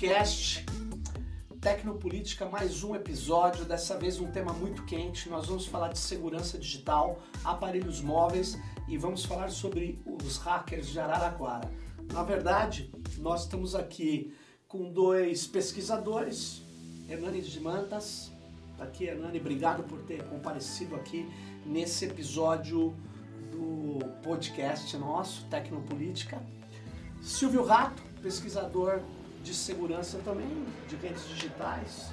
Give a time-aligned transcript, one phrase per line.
[0.00, 0.64] podcast
[1.60, 5.28] Tecnopolítica, mais um episódio, dessa vez um tema muito quente.
[5.28, 8.56] Nós vamos falar de segurança digital, aparelhos móveis
[8.88, 11.70] e vamos falar sobre os hackers de Araraquara.
[12.14, 14.34] Na verdade, nós estamos aqui
[14.66, 16.62] com dois pesquisadores,
[17.06, 18.32] Hernani de Mantas.
[18.78, 21.30] Tá aqui, Hernani, obrigado por ter comparecido aqui
[21.66, 22.96] nesse episódio
[23.52, 26.42] do podcast nosso, Tecnopolítica.
[27.20, 29.02] Silvio Rato, pesquisador
[29.42, 32.10] de segurança também, de redes digitais.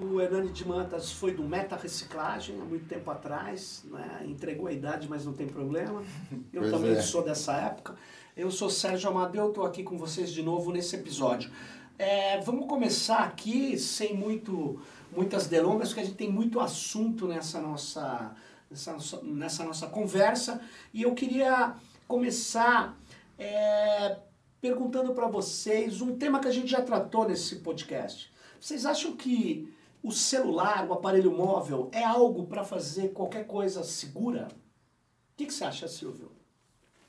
[0.00, 4.24] O Hernani de Mantas foi do Meta Reciclagem há muito tempo atrás, né?
[4.24, 6.02] entregou a idade, mas não tem problema.
[6.52, 7.02] Eu Pois também é.
[7.02, 7.96] sou dessa época.
[8.36, 11.50] Eu sou Sérgio Amadeu, estou aqui com vocês de novo nesse episódio.
[11.98, 14.80] É, vamos começar aqui sem muito,
[15.14, 18.34] muitas delongas, porque a gente tem muito assunto nessa nossa,
[18.70, 20.60] nessa nossa, nessa nossa conversa.
[20.94, 21.74] E eu queria
[22.06, 22.96] começar
[23.38, 24.16] é,
[24.60, 28.32] perguntando para vocês um tema que a gente já tratou nesse podcast.
[28.60, 29.72] Vocês acham que
[30.02, 34.48] o celular, o aparelho móvel, é algo para fazer qualquer coisa segura?
[34.52, 36.30] O que, que você acha, Silvio?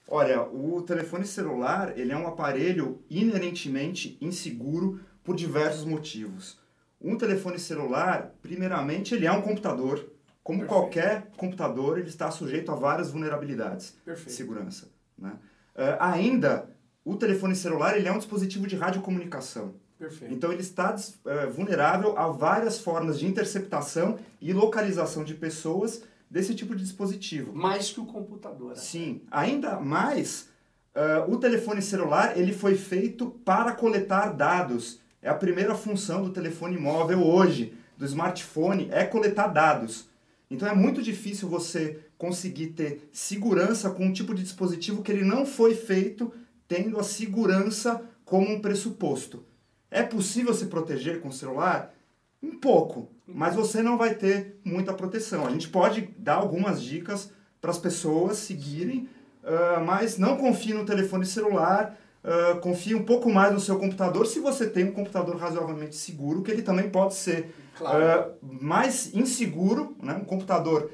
[0.08, 6.60] Olha, o telefone celular ele é um aparelho inerentemente inseguro por diversos motivos.
[7.00, 10.12] Um telefone celular, primeiramente, ele é um computador.
[10.44, 10.80] Como Perfeito.
[10.82, 14.32] qualquer computador, ele está sujeito a várias vulnerabilidades de Perfeito.
[14.32, 14.90] segurança.
[15.18, 15.34] Né?
[15.76, 16.70] Eh, ainda,
[17.04, 19.74] o telefone celular ele é um dispositivo de radiocomunicação.
[19.98, 20.34] Perfeito.
[20.34, 26.56] Então ele está eh, vulnerável a várias formas de interceptação e localização de pessoas desse
[26.56, 27.54] tipo de dispositivo.
[27.54, 28.70] Mais que o computador.
[28.70, 28.76] né?
[28.76, 30.50] Sim, ainda mais,
[30.94, 35.00] ah, o telefone celular ele foi feito para coletar dados.
[35.22, 40.10] É a primeira função do telefone móvel hoje, do smartphone, é coletar dados.
[40.50, 45.24] Então é muito difícil você conseguir ter segurança com um tipo de dispositivo que ele
[45.24, 46.32] não foi feito
[46.72, 49.44] tendo a segurança como um pressuposto.
[49.92, 51.94] É possível se proteger com o celular?
[52.42, 55.46] Um pouco, mas você não vai ter muita proteção.
[55.46, 59.10] A gente pode dar algumas dicas para as pessoas seguirem,
[59.44, 64.26] ah, mas não confie no telefone celular, ah, confie um pouco mais no seu computador,
[64.26, 68.02] se você tem um computador razoavelmente seguro, que ele também pode ser Claro.
[68.02, 70.14] ah, mais inseguro, né?
[70.14, 70.90] um computador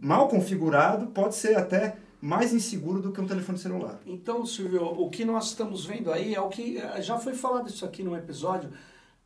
[0.00, 4.00] mal configurado pode ser até mais inseguro do que um telefone celular.
[4.06, 7.68] Então, Silvio, o que nós estamos vendo aí é o que eh, já foi falado
[7.68, 8.72] isso aqui no episódio.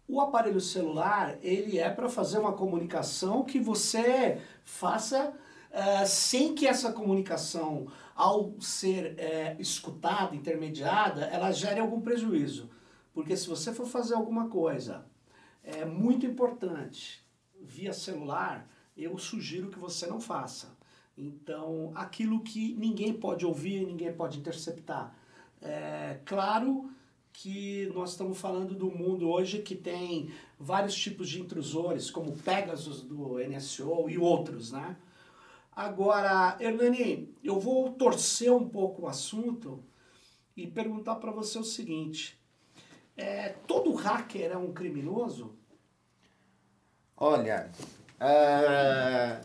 [0.09, 5.34] O aparelho celular, ele é para fazer uma comunicação que você faça
[5.71, 12.71] eh, sem que essa comunicação, ao ser eh, escutada, intermediada, ela gere algum prejuízo.
[13.13, 15.05] Porque se você for fazer alguma coisa
[15.63, 17.23] é muito importante
[17.61, 20.76] via celular, eu sugiro que você não faça.
[21.16, 25.16] Então, aquilo que ninguém pode ouvir, ninguém pode interceptar.
[25.62, 26.91] É claro
[27.32, 33.03] que nós estamos falando do mundo hoje que tem vários tipos de intrusores, como Pegasus
[33.03, 34.97] do NSO e outros, né?
[35.75, 39.84] Agora, Hernani, eu vou torcer um pouco o assunto
[40.56, 42.41] e perguntar para você o seguinte:
[43.15, 45.54] é, todo hacker é um criminoso?
[47.15, 47.71] Olha,
[48.19, 49.41] é,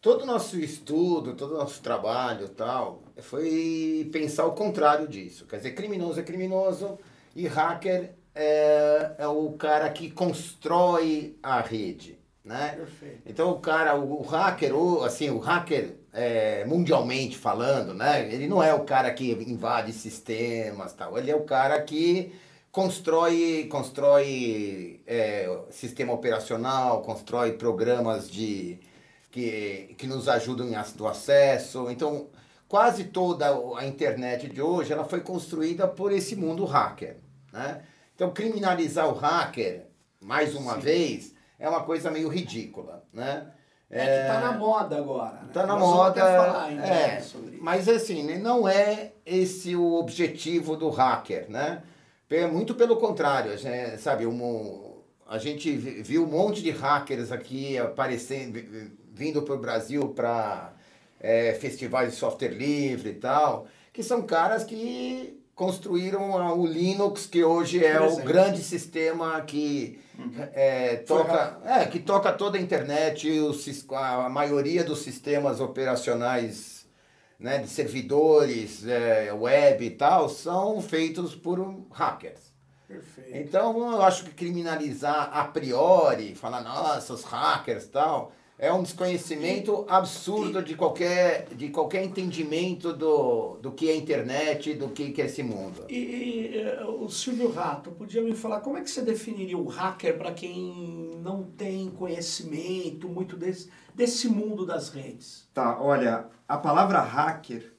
[0.00, 5.46] todo o nosso estudo, todo o nosso trabalho tal, foi pensar o contrário disso.
[5.46, 6.98] Quer dizer, criminoso é criminoso
[7.34, 12.74] e hacker é, é o cara que constrói a rede, né?
[12.76, 13.22] Perfeito.
[13.26, 18.32] Então o cara, o, o hacker, o, assim, o hacker é, mundialmente falando, né?
[18.32, 21.18] Ele não é o cara que invade sistemas tal.
[21.18, 22.32] Ele é o cara que
[22.70, 28.78] constrói, constrói é, sistema operacional, constrói programas de
[29.30, 31.90] que, que nos ajudam em do acesso.
[31.90, 32.28] Então
[32.68, 33.46] quase toda
[33.78, 37.16] a internet de hoje ela foi construída por esse mundo hacker,
[37.52, 37.82] né?
[38.14, 39.86] Então criminalizar o hacker
[40.20, 40.80] mais uma Sim.
[40.80, 43.46] vez é uma coisa meio ridícula, né?
[43.90, 45.32] É, que tá na moda agora.
[45.40, 45.48] né?
[45.50, 47.64] Tá na Nós moda, falar ainda é, sobre isso.
[47.64, 51.82] mas assim, né, não é esse o objetivo do hacker, né?
[52.28, 57.32] É muito pelo contrário, né, sabe, um, a gente vi- viu um monte de hackers
[57.32, 58.58] aqui aparecendo,
[59.18, 60.72] vindo para o Brasil para
[61.60, 67.42] festivais de software livre e tal, que são caras que construíram a- o Linux, que
[67.42, 69.98] hoje é o grande sistema que
[70.54, 76.86] é, toca, é, que toca toda a internet, os a maioria dos sistemas operacionais
[77.40, 81.58] né, de servidores, é, web e tal, são feitos por
[81.92, 82.52] hackers.
[82.88, 83.36] Perfeito.
[83.36, 88.82] Então, eu acho que criminalizar a priori, falar, nossa, os hackers e tal, é um
[88.82, 95.22] desconhecimento absurdo de qualquer, de qualquer entendimento do, do que é internet, do que, que
[95.22, 95.84] é esse mundo.
[95.88, 99.68] E, e eh, o Silvio Rato, podia me falar como é que você definiria o
[99.68, 105.48] hacker para quem não tem conhecimento muito desse, desse mundo das redes?
[105.54, 107.72] Tá, olha, a palavra hacker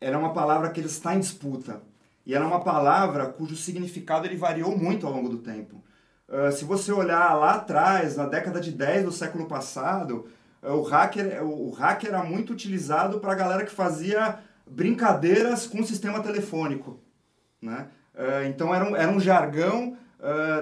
[0.00, 1.82] era uma palavra que ele está em disputa.
[2.26, 5.82] E era uma palavra cujo significado ele variou muito ao longo do tempo.
[6.30, 10.28] Uh, se você olhar lá atrás, na década de 10 do século passado,
[10.62, 15.66] uh, o, hacker, o, o hacker era muito utilizado para a galera que fazia brincadeiras
[15.66, 17.00] com o sistema telefônico.
[17.60, 17.88] Né?
[18.14, 19.96] Uh, então era um, era um jargão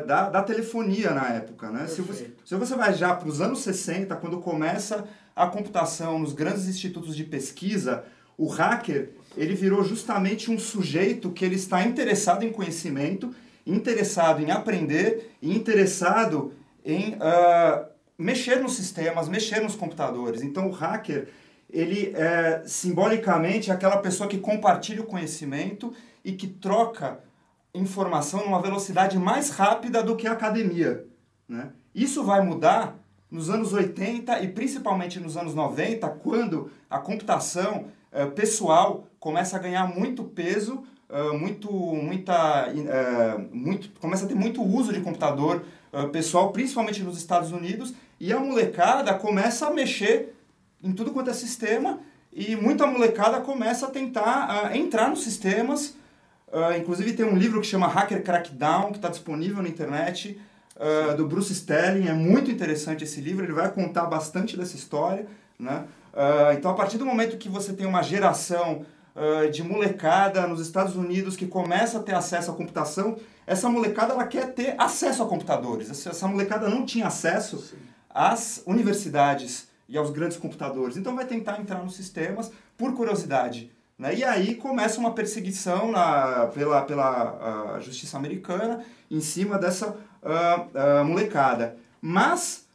[0.06, 1.68] da, da telefonia na época.
[1.68, 1.88] Né?
[1.88, 5.04] Se você, se você vai já para os anos 60, quando começa
[5.34, 8.04] a computação nos grandes institutos de pesquisa,
[8.36, 13.34] o hacker ele virou justamente um sujeito que ele está interessado em conhecimento
[13.68, 16.54] interessado em aprender e interessado
[16.84, 17.86] em uh,
[18.16, 20.42] mexer nos sistemas, mexer nos computadores.
[20.42, 21.28] Então o hacker,
[21.70, 25.92] ele é simbolicamente aquela pessoa que compartilha o conhecimento
[26.24, 27.20] e que troca
[27.74, 31.04] informação numa velocidade mais rápida do que a academia.
[31.46, 31.70] Né?
[31.94, 32.98] Isso vai mudar
[33.30, 39.60] nos anos 80 e principalmente nos anos 90, quando a computação uh, pessoal começa a
[39.60, 45.64] ganhar muito peso uh, muito, muita, uh, muito, começa a ter muito uso de computador
[45.92, 50.34] uh, pessoal, principalmente nos Estados Unidos, e a molecada começa a mexer
[50.82, 52.00] em tudo quanto é sistema,
[52.32, 55.96] e muita molecada começa a tentar entrar nos sistemas.
[56.78, 60.40] inclusive tem um livro que chama Hacker Crackdown, que está disponível na internet,
[61.16, 62.06] do Bruce Sterling.
[62.06, 65.26] É muito interessante esse livro, ele vai contar bastante dessa história.
[65.58, 65.84] Né?
[66.56, 68.84] então, a partir do momento que você tem uma geração
[69.18, 73.16] uh, de molecada nos Estados Unidos que começa a ter acesso à computação,
[73.46, 75.90] essa molecada ela quer ter acesso a computadores.
[75.90, 77.76] Essa, essa molecada não tinha acesso Sim.
[78.08, 80.96] às universidades e aos grandes computadores.
[80.96, 83.72] Então vai tentar entrar nos sistemas por curiosidade.
[83.98, 84.16] Né?
[84.16, 91.00] E aí começa uma perseguição na, pela, pela uh, justiça americana em cima dessa uh,
[91.00, 91.76] uh, molecada.
[92.00, 92.68] Mas,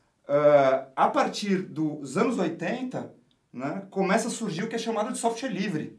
[0.98, 3.10] a partir dos anos 80,
[3.54, 5.98] né, começa a surgir o que é chamado de software livre.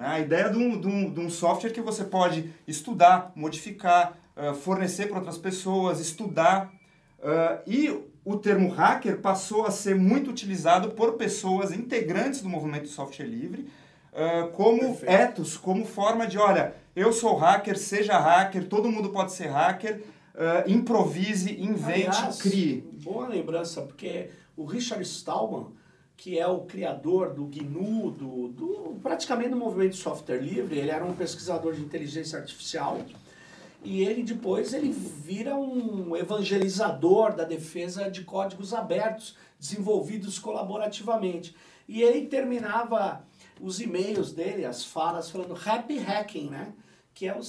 [0.00, 0.06] Né?
[0.06, 4.16] A ideia de um, de, um, de um software que você pode estudar, modificar,
[4.62, 6.72] fornecer para outras pessoas, estudar.
[7.66, 7.90] E
[8.24, 13.68] o termo hacker passou a ser muito utilizado por pessoas integrantes do movimento software livre
[14.54, 15.10] como Perfeito.
[15.10, 20.02] ethos, como forma de, olha, eu sou hacker, seja hacker, todo mundo pode ser hacker,
[20.66, 22.84] improvise, invente, Aliás, crie.
[23.04, 25.66] Boa lembrança, porque o Richard Stallman,
[26.20, 30.78] que é o criador do GNU, do, do, praticamente do movimento de software livre.
[30.78, 33.00] Ele era um pesquisador de inteligência artificial
[33.82, 41.56] e ele depois ele vira um evangelizador da defesa de códigos abertos desenvolvidos colaborativamente.
[41.88, 43.24] E ele terminava
[43.58, 46.74] os e-mails dele, as falas, falando happy hacking, né?
[47.14, 47.40] Que é o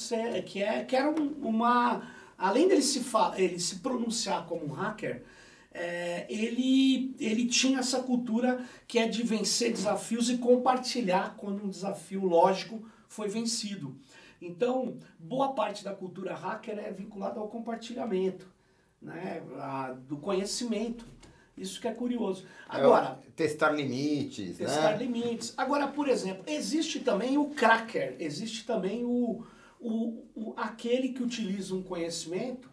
[0.46, 5.26] que é que era uma além dele se ele se pronunciar como um hacker,
[5.74, 11.70] é, ele, ele tinha essa cultura que é de vencer desafios e compartilhar quando um
[11.70, 13.96] desafio lógico foi vencido.
[14.42, 18.52] Então, boa parte da cultura hacker é vinculada ao compartilhamento,
[19.02, 21.06] né, a, do conhecimento.
[21.56, 22.46] Isso que é curioso.
[22.70, 24.98] É Agora, é, testar limites, testar né?
[24.98, 25.54] limites.
[25.56, 29.46] Agora, por exemplo, existe também o cracker, existe também o,
[29.80, 32.72] o, o aquele que utiliza um conhecimento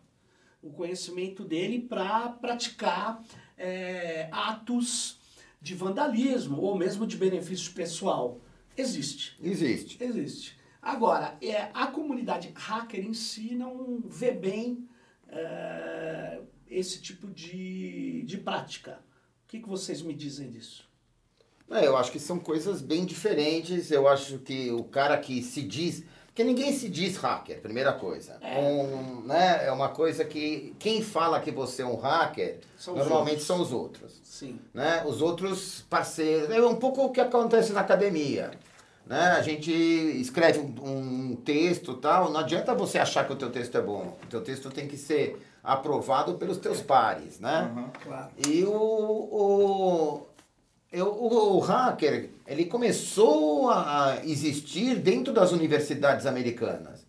[0.62, 3.22] o conhecimento dele para praticar
[3.56, 5.18] é, atos
[5.60, 8.40] de vandalismo ou mesmo de benefício pessoal.
[8.76, 9.36] Existe.
[9.42, 10.02] Existe.
[10.02, 10.58] Existe.
[10.80, 14.88] Agora, é, a comunidade hacker em si não vê bem
[15.28, 19.00] é, esse tipo de, de prática.
[19.44, 20.88] O que, que vocês me dizem disso?
[21.70, 23.90] É, eu acho que são coisas bem diferentes.
[23.90, 26.04] Eu acho que o cara que se diz
[26.38, 28.36] porque ninguém se diz hacker, primeira coisa.
[28.40, 28.60] É.
[28.60, 33.42] Um, né, é uma coisa que quem fala que você é um hacker, são normalmente
[33.42, 34.20] são os outros.
[34.22, 34.60] Sim.
[34.72, 35.02] Né?
[35.04, 36.48] Os outros parceiros.
[36.48, 38.52] É um pouco o que acontece na academia.
[39.04, 39.20] Né?
[39.32, 43.76] A gente escreve um, um texto tal, não adianta você achar que o teu texto
[43.76, 44.16] é bom.
[44.22, 47.68] O teu texto tem que ser aprovado pelos teus pares, né?
[47.74, 48.28] Uhum, claro.
[48.46, 50.26] E o, o,
[50.92, 57.06] eu, o, o, hacker ele começou a existir dentro das universidades americanas.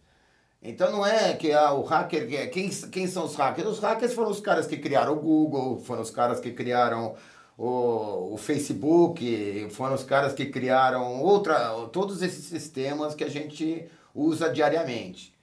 [0.61, 2.51] Então não é que ah, o hacker.
[2.51, 3.67] Quem, quem são os hackers?
[3.67, 7.15] Os hackers foram os caras que criaram o Google, foram os caras que criaram
[7.57, 13.89] o, o Facebook, foram os caras que criaram outra, todos esses sistemas que a gente
[14.13, 15.33] usa diariamente.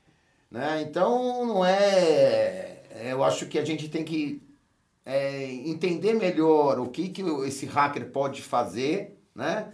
[0.51, 0.83] Né?
[0.83, 2.83] Então não é.
[3.11, 4.46] Eu acho que a gente tem que
[5.07, 9.69] é, entender melhor o que, que esse hacker pode fazer, né?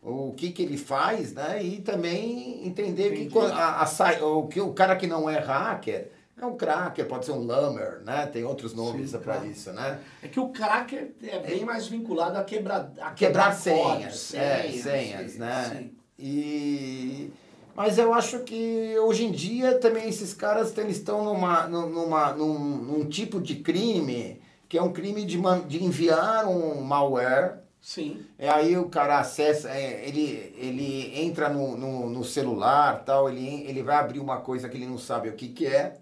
[0.00, 1.60] O que, que ele faz, né?
[1.60, 6.46] E também entender que, a, a, o, que o cara que não é hacker é
[6.46, 8.26] um cracker, pode ser um lamer, né?
[8.26, 9.98] Tem outros nomes para isso, né?
[10.22, 11.64] É que o cracker é bem é.
[11.64, 15.64] mais vinculado a quebrar, a quebrar, quebrar senhas, senhas, é, senhas, sim, né?
[15.64, 15.90] Sim.
[16.18, 17.32] E
[17.74, 22.58] mas eu acho que hoje em dia também esses caras eles estão numa, numa, num,
[22.58, 27.60] num tipo de crime que é um crime de, de enviar um malware.
[27.80, 28.24] Sim.
[28.38, 33.64] E aí o cara acessa, é, ele, ele entra no, no, no, celular, tal, ele,
[33.68, 35.98] ele vai abrir uma coisa que ele não sabe o que, que é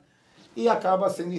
[0.56, 1.34] e acaba sendo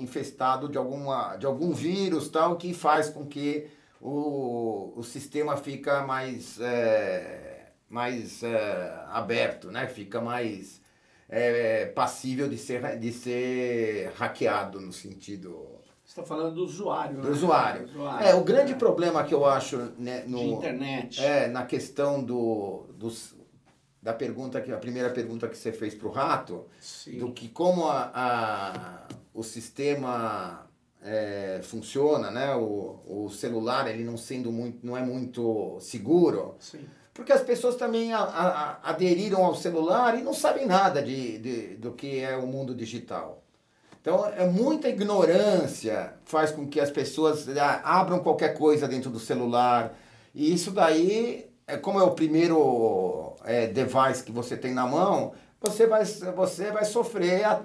[0.00, 3.68] infestado de, alguma, de algum vírus tal que faz com que
[4.00, 9.88] o, o sistema fica mais, é, mais é, aberto, né?
[9.88, 10.80] fica mais
[11.28, 15.75] é, passível de ser, de ser hackeado no sentido
[16.20, 17.16] está falando do usuário.
[17.16, 17.30] Do né?
[17.30, 17.84] usuário.
[17.84, 18.26] usuário.
[18.26, 18.76] É, o grande é.
[18.76, 21.22] problema que eu acho né, no, De internet.
[21.22, 23.34] É, na questão do, dos,
[24.00, 27.18] da pergunta que a primeira pergunta que você fez para o rato, Sim.
[27.18, 30.66] do que como a, a o sistema
[31.02, 32.54] é, funciona, né?
[32.54, 36.56] O, o celular ele não sendo muito, não é muito seguro.
[36.58, 36.80] Sim.
[37.12, 41.76] Porque as pessoas também a, a, aderiram ao celular e não sabem nada de, de,
[41.76, 43.42] do que é o mundo digital.
[44.06, 49.18] Então, é muita ignorância faz com que as pessoas ah, abram qualquer coisa dentro do
[49.18, 49.98] celular.
[50.32, 55.32] E isso daí, é como é o primeiro é, device que você tem na mão,
[55.60, 57.60] você vai, você vai sofrer a,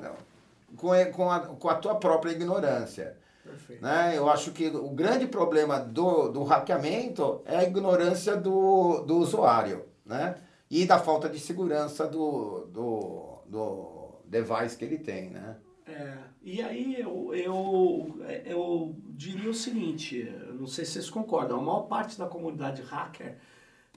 [0.75, 3.15] com, com, a, com a tua própria ignorância.
[3.43, 3.83] Perfeito.
[3.83, 4.13] Né?
[4.17, 9.85] Eu acho que o grande problema do, do hackeamento é a ignorância do, do usuário
[10.03, 10.37] né?
[10.71, 15.29] e da falta de segurança do, do, do device que ele tem.
[15.29, 15.55] Né?
[15.85, 20.27] É, e aí eu, eu, eu diria o seguinte,
[20.59, 23.37] não sei se vocês concordam, a maior parte da comunidade hacker,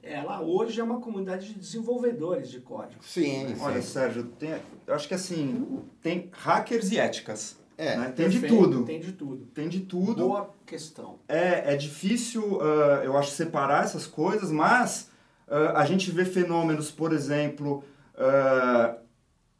[0.03, 3.03] ela hoje é uma comunidade de desenvolvedores de código.
[3.03, 4.53] Sim, Olha, Sérgio, tem,
[4.85, 7.57] eu acho que assim, tem hackers e éticas.
[7.77, 8.05] É, né?
[8.15, 8.85] tem Perfeito, de tudo.
[8.85, 9.45] Tem de tudo.
[9.47, 10.27] Tem de tudo.
[10.27, 11.19] Boa questão.
[11.27, 15.09] É, é difícil, uh, eu acho, separar essas coisas, mas
[15.47, 17.83] uh, a gente vê fenômenos, por exemplo,
[18.13, 19.04] uh,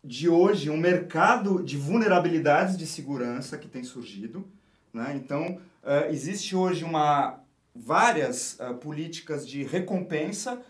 [0.05, 4.47] de hoje um mercado de vulnerabilidades de segurança que tem surgido.
[4.93, 5.13] Né?
[5.15, 7.39] Então, uh, existe hoje uma,
[7.75, 10.61] várias uh, políticas de recompensa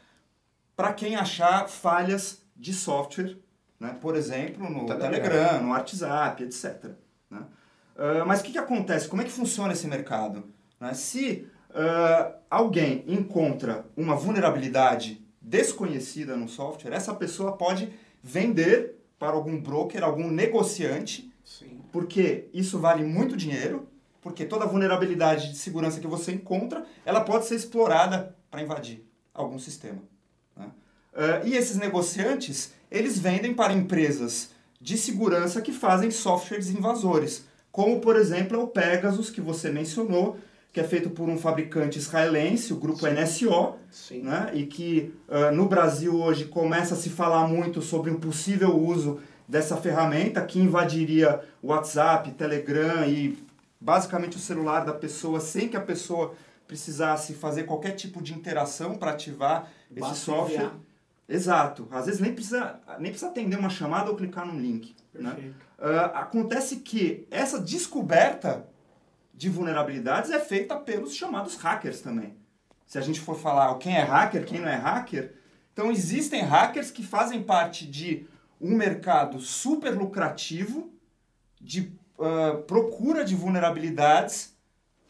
[0.73, 3.37] para quem achar falhas de software,
[3.77, 3.97] né?
[3.99, 6.91] por exemplo, no Telegram, Telegram no WhatsApp, etc.
[7.29, 7.41] Né?
[7.97, 9.09] Uh, mas o que, que acontece?
[9.09, 10.45] Como é que funciona esse mercado?
[10.79, 10.93] Né?
[10.93, 11.47] Se
[12.49, 17.91] alguém encontra uma vulnerabilidade desconhecida no software, essa pessoa pode
[18.23, 18.94] vender
[19.25, 21.79] para algum broker, algum negociante, Sim.
[21.91, 23.87] porque isso vale muito dinheiro,
[24.21, 29.03] porque toda vulnerabilidade de segurança que você encontra, ela pode ser explorada para invadir
[29.33, 30.01] algum sistema.
[30.55, 30.67] Né?
[31.13, 37.99] Uh, e esses negociantes, eles vendem para empresas de segurança que fazem softwares invasores, como,
[37.99, 40.37] por exemplo, é o Pegasus, que você mencionou,
[40.75, 43.13] que é feito por um fabricante israelense, o grupo Sim.
[43.13, 44.23] NSO, Sim.
[44.23, 44.51] Né?
[44.53, 49.21] e que uh, no Brasil hoje começa a se falar muito sobre um possível uso
[49.47, 53.41] dessa ferramenta que invadiria o WhatsApp, Telegram e
[53.79, 56.35] basicamente o celular da pessoa sem que a pessoa
[56.67, 60.55] precisasse fazer qualquer tipo de interação para ativar Basta esse software.
[60.55, 60.75] Enviar.
[61.29, 61.87] Exato.
[61.89, 64.93] Às vezes nem precisa, nem precisa atender uma chamada ou clicar num link.
[65.13, 65.53] Né?
[65.79, 68.67] Uh, acontece que essa descoberta
[69.35, 72.37] de vulnerabilidades é feita pelos chamados hackers também.
[72.87, 75.33] Se a gente for falar quem é hacker, quem não é hacker,
[75.73, 78.25] então existem hackers que fazem parte de
[78.61, 80.89] um mercado super lucrativo
[81.59, 84.55] de uh, procura de vulnerabilidades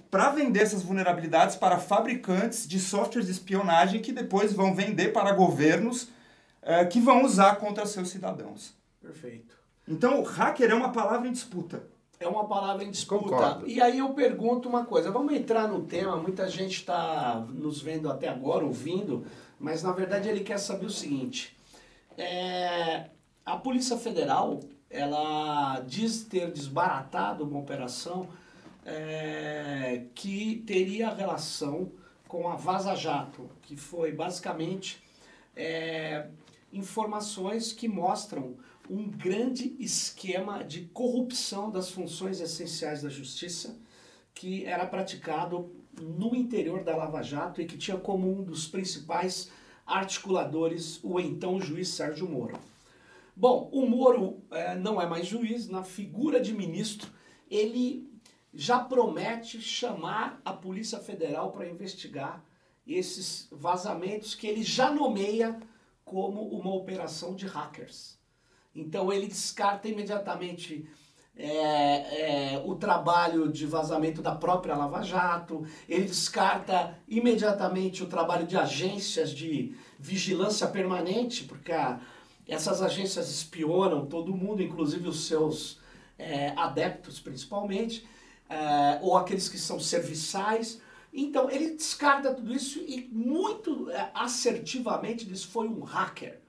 [0.10, 5.34] para vender essas vulnerabilidades para fabricantes de softwares de espionagem que depois vão vender para
[5.34, 6.04] governos
[6.64, 8.74] uh, que vão usar contra seus cidadãos.
[9.02, 9.56] Perfeito.
[9.88, 11.84] Então, hacker é uma palavra em disputa
[12.20, 13.24] é uma palavra em disputa.
[13.24, 13.68] Concordo.
[13.68, 18.10] E aí eu pergunto uma coisa, vamos entrar no tema, muita gente está nos vendo
[18.10, 19.26] até agora, ouvindo,
[19.60, 21.56] mas na verdade ele quer saber o seguinte,
[22.18, 23.10] é,
[23.46, 28.28] a Polícia Federal, ela diz ter desbaratado uma operação
[28.86, 31.92] é, que teria relação
[32.28, 35.04] com a Vaza Jato, que foi basicamente
[35.56, 36.28] é,
[36.72, 38.56] informações que mostram
[38.90, 43.80] um grande esquema de corrupção das funções essenciais da justiça
[44.34, 49.50] que era praticado no interior da Lava Jato e que tinha como um dos principais
[49.86, 52.60] articuladores o então juiz Sérgio Moro.
[53.36, 57.10] Bom, o Moro é, não é mais juiz, na figura de ministro,
[57.50, 58.10] ele
[58.54, 62.44] já promete chamar a Polícia Federal para investigar
[62.88, 65.60] esses vazamentos que ele já nomeia
[66.04, 68.15] como uma operação de hackers.
[68.76, 70.88] Então ele descarta imediatamente
[71.38, 78.48] é, é, o trabalho de vazamento da própria Lava Jato, ele descarta imediatamente o trabalho
[78.48, 82.00] de agências de vigilância permanente, porque a,
[82.48, 85.80] essas agências espionam todo mundo, inclusive os seus
[86.18, 88.08] é, adeptos principalmente,
[88.50, 90.82] é, ou aqueles que são serviçais.
[91.14, 96.45] Então ele descarta tudo isso e muito é, assertivamente diz foi um hacker.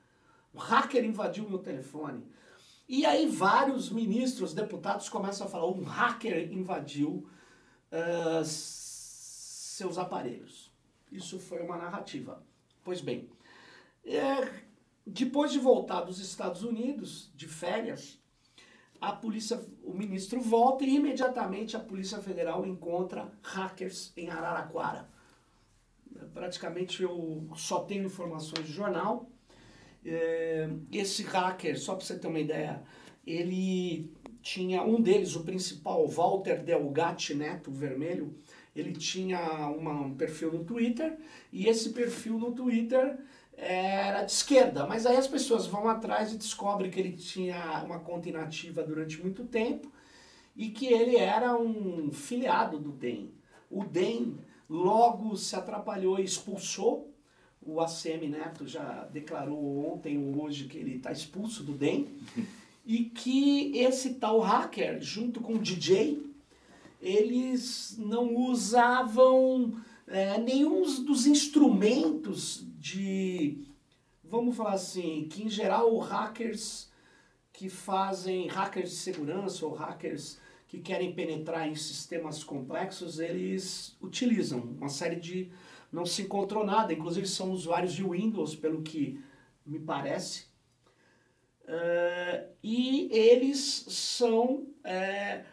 [0.57, 2.25] O hacker invadiu meu telefone.
[2.89, 7.29] E aí vários ministros, deputados começam a falar, um hacker invadiu
[7.93, 10.73] uh, seus aparelhos.
[11.13, 12.43] Isso foi uma narrativa.
[12.83, 13.29] Pois bem,
[14.03, 14.51] é,
[15.07, 18.19] depois de voltar dos Estados Unidos, de férias,
[18.99, 25.07] a polícia, o ministro volta e imediatamente a Polícia Federal encontra hackers em Araraquara.
[26.33, 29.29] Praticamente eu só tenho informações de jornal,
[30.93, 32.83] esse hacker, só para você ter uma ideia,
[33.27, 34.11] ele
[34.41, 38.35] tinha um deles, o principal, Walter Delgatti Neto Vermelho,
[38.75, 41.19] ele tinha uma, um perfil no Twitter
[41.53, 43.19] e esse perfil no Twitter
[43.57, 47.99] era de esquerda, mas aí as pessoas vão atrás e descobrem que ele tinha uma
[48.01, 49.91] conta inativa durante muito tempo
[50.55, 53.33] e que ele era um filiado do DEM.
[53.71, 54.37] O DEM
[54.69, 57.16] logo se atrapalhou e expulsou
[57.67, 62.09] o ACM Neto já declarou ontem ou hoje que ele está expulso do DEM,
[62.87, 66.25] e que esse tal hacker, junto com o DJ,
[67.03, 69.75] eles não usavam
[70.07, 73.67] é, nenhum dos instrumentos de,
[74.23, 76.89] vamos falar assim, que em geral hackers
[77.53, 84.61] que fazem, hackers de segurança ou hackers que querem penetrar em sistemas complexos, eles utilizam
[84.61, 85.51] uma série de
[85.93, 89.23] não se encontrou nada, inclusive são usuários de Windows, pelo que
[89.65, 90.47] me parece.
[91.65, 94.67] Uh, e eles são.
[94.85, 95.45] É,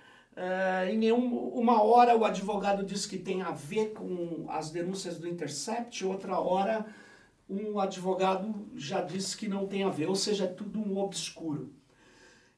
[0.89, 6.03] em nenhuma hora o advogado diz que tem a ver com as denúncias do Intercept,
[6.03, 6.87] outra hora
[7.49, 11.73] um advogado já disse que não tem a ver, ou seja, é tudo um obscuro.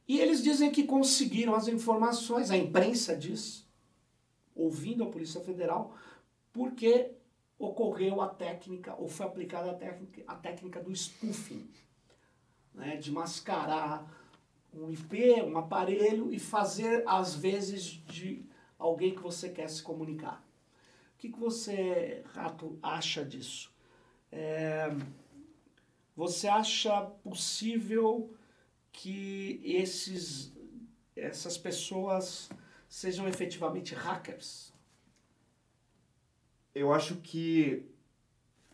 [0.08, 3.68] E eles dizem que conseguiram as informações, a imprensa diz,
[4.56, 5.96] ouvindo a Polícia Federal,
[6.54, 7.12] porque
[7.58, 11.70] ocorreu a técnica, ou foi aplicada a técnica, a técnica do spoofing,
[12.74, 14.06] né, de mascarar
[14.74, 18.46] um IP, um aparelho e fazer às vezes de
[18.78, 20.46] alguém que você quer se comunicar.
[21.15, 23.74] O que, que você, Rato, acha disso?
[24.32, 24.89] É,
[26.15, 28.34] você acha possível
[28.91, 30.54] que esses,
[31.15, 32.50] essas pessoas
[32.89, 34.75] sejam efetivamente hackers?
[36.76, 37.90] Eu acho que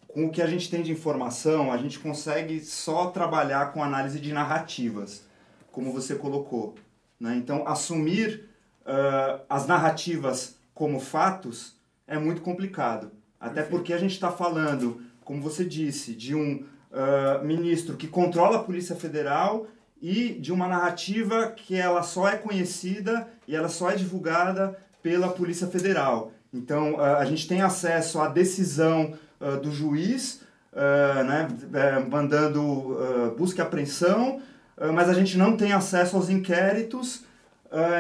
[0.08, 4.20] com o que a gente tem de informação, a gente consegue só trabalhar com análise
[4.20, 5.24] de narrativas,
[5.72, 6.76] como você colocou.
[7.18, 7.36] Né?
[7.38, 8.50] Então, assumir
[8.82, 13.12] uh, as narrativas como fatos é muito complicado.
[13.40, 18.58] Até porque a gente está falando, como você disse, de um uh, ministro que controla
[18.58, 19.68] a Polícia Federal
[20.02, 25.30] e de uma narrativa que ela só é conhecida e ela só é divulgada pela
[25.30, 26.34] Polícia Federal.
[26.54, 29.14] Então, a gente tem acesso à decisão
[29.62, 30.42] do juiz,
[30.74, 32.98] né, é, mandando
[33.38, 34.42] busca e apreensão,
[34.94, 37.24] mas a gente não tem acesso aos inquéritos,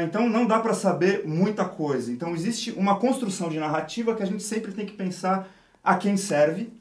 [0.03, 2.11] então não dá para saber muita coisa.
[2.11, 5.47] Então, existe uma construção de narrativa que a gente sempre tem que pensar
[5.83, 6.73] a quem serve,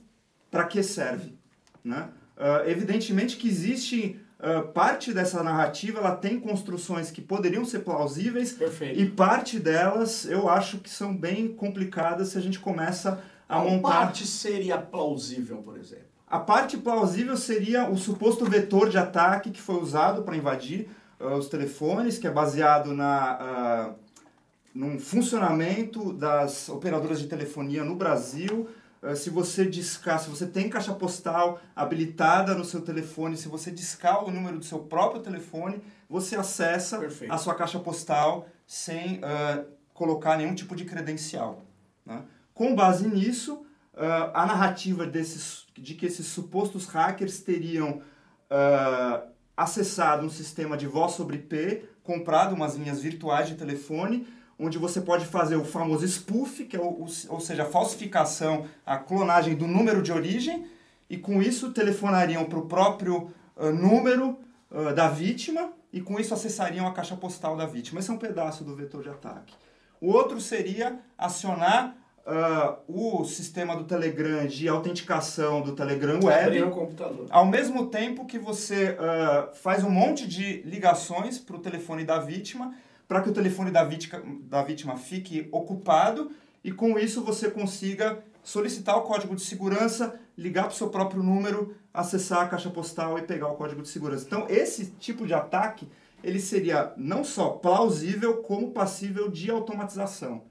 [0.50, 1.38] para que serve.
[1.82, 2.08] Né?
[2.66, 8.98] evidentemente que existe Uh, parte dessa narrativa ela tem construções que poderiam ser plausíveis Perfeito.
[8.98, 13.68] e parte delas eu acho que são bem complicadas se a gente começa a Qual
[13.68, 13.88] montar.
[13.90, 16.06] parte seria plausível, por exemplo?
[16.26, 20.88] A parte plausível seria o suposto vetor de ataque que foi usado para invadir
[21.20, 23.94] uh, os telefones, que é baseado na, uh,
[24.74, 28.68] num funcionamento das operadoras de telefonia no Brasil
[29.14, 34.24] se você discar, se você tem caixa postal habilitada no seu telefone, se você discar
[34.24, 37.32] o número do seu próprio telefone, você acessa Perfeito.
[37.32, 41.62] a sua caixa postal sem uh, colocar nenhum tipo de credencial.
[42.04, 42.22] Né?
[42.52, 48.02] Com base nisso, uh, a narrativa desses, de que esses supostos hackers teriam
[48.50, 54.26] uh, acessado um sistema de voz sobre IP, comprado umas linhas virtuais de telefone,
[54.60, 58.98] onde você pode fazer o famoso spoof, que é o, ou seja, a falsificação, a
[58.98, 60.66] clonagem do número de origem,
[61.08, 64.38] e com isso telefonariam para o próprio uh, número
[64.70, 67.98] uh, da vítima e com isso acessariam a caixa postal da vítima.
[67.98, 69.54] Esse é um pedaço do vetor de ataque.
[70.00, 76.62] O outro seria acionar uh, o sistema do Telegram de autenticação do Telegram Web.
[76.62, 77.26] O computador.
[77.28, 78.96] Ao mesmo tempo que você
[79.54, 82.72] faz um monte de ligações para o telefone da vítima,
[83.10, 86.30] para que o telefone da vítima, da vítima fique ocupado
[86.62, 91.20] e com isso você consiga solicitar o código de segurança, ligar para o seu próprio
[91.20, 94.24] número, acessar a caixa postal e pegar o código de segurança.
[94.24, 95.88] Então, esse tipo de ataque,
[96.22, 100.44] ele seria não só plausível, como passível de automatização.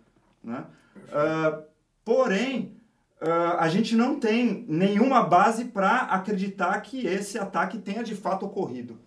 [0.43, 0.65] Né?
[0.97, 1.63] Uh,
[2.03, 2.75] porém,
[3.21, 8.45] uh, a gente não tem nenhuma base para acreditar que esse ataque tenha de fato
[8.45, 8.99] ocorrido.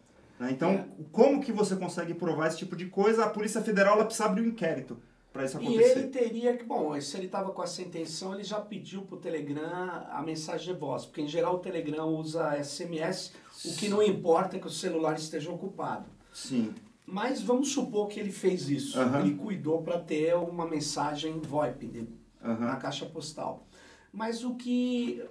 [0.43, 0.51] Né?
[0.51, 0.85] Então, é.
[1.13, 3.25] como que você consegue provar esse tipo de coisa?
[3.25, 4.99] A Polícia Federal ela precisa abrir um inquérito
[5.33, 5.99] para isso acontecer.
[5.99, 9.15] E ele teria que, bom, se ele estava com essa intenção, ele já pediu para
[9.15, 13.33] o Telegram a mensagem de voz, porque em geral o Telegram usa SMS,
[13.65, 16.07] o que não importa é que o celular esteja ocupado.
[16.33, 16.75] Sim.
[17.07, 22.09] Mas vamos supor que ele fez isso, ele cuidou para ter uma mensagem VoIP de-
[22.43, 23.65] na caixa postal.
[24.13, 25.23] Mas o que.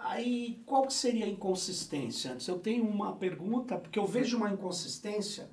[0.00, 2.32] Aí, qual que seria a inconsistência?
[2.32, 5.50] Antes, eu tenho uma pergunta, porque eu vejo uma inconsistência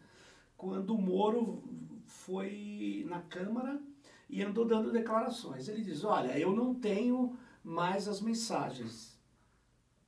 [0.55, 1.63] quando o Moro
[2.05, 3.81] foi na Câmara
[4.29, 5.67] e andou dando declarações.
[5.67, 9.19] Ele diz: Olha, eu não tenho mais as mensagens,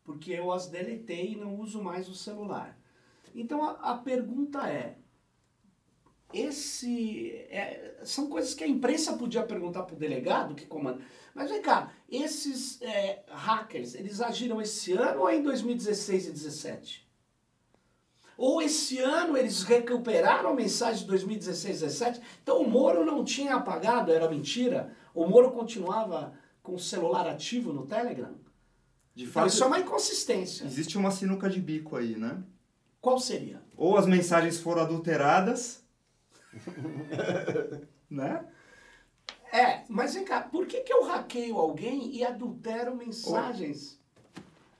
[0.04, 2.80] porque eu as deletei e não uso mais o celular.
[3.34, 5.00] Então a, a pergunta é:
[6.34, 11.00] esse é, são coisas que a imprensa podia perguntar para o delegado que comanda.
[11.34, 16.28] Mas vem cá, esses é, hackers, eles agiram esse ano ou é em 2016 e
[16.32, 17.08] 2017?
[18.38, 22.22] Ou esse ano eles recuperaram a mensagem de 2016 e 2017?
[22.44, 24.96] Então o Moro não tinha apagado, era mentira?
[25.14, 28.36] O Moro continuava com o celular ativo no Telegram?
[29.16, 30.66] De Então, fato, isso é uma inconsistência.
[30.66, 32.44] existe uma sinuca de bico aí, né?
[33.02, 33.62] Qual seria?
[33.76, 35.84] Ou as mensagens foram adulteradas,
[38.10, 38.46] né?
[39.52, 43.98] É, mas vem cá, por que, que eu hackeio alguém e adultero mensagens?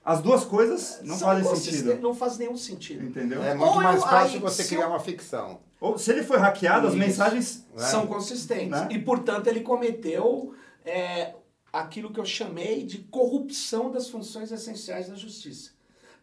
[0.04, 3.04] As duas coisas não São fazem sentido, Não faz nenhum sentido.
[3.04, 3.42] entendeu?
[3.42, 5.60] É muito Ou mais eu- fácil aí, você se criar eu- uma ficção.
[5.80, 7.02] Ou se ele foi hackeado, as Isso.
[7.02, 7.84] mensagens né?
[7.84, 8.70] São consistentes.
[8.70, 8.88] Né?
[8.90, 11.34] E, portanto, ele cometeu é,
[11.70, 15.72] aquilo que eu chamei de corrupção das funções essenciais da justiça.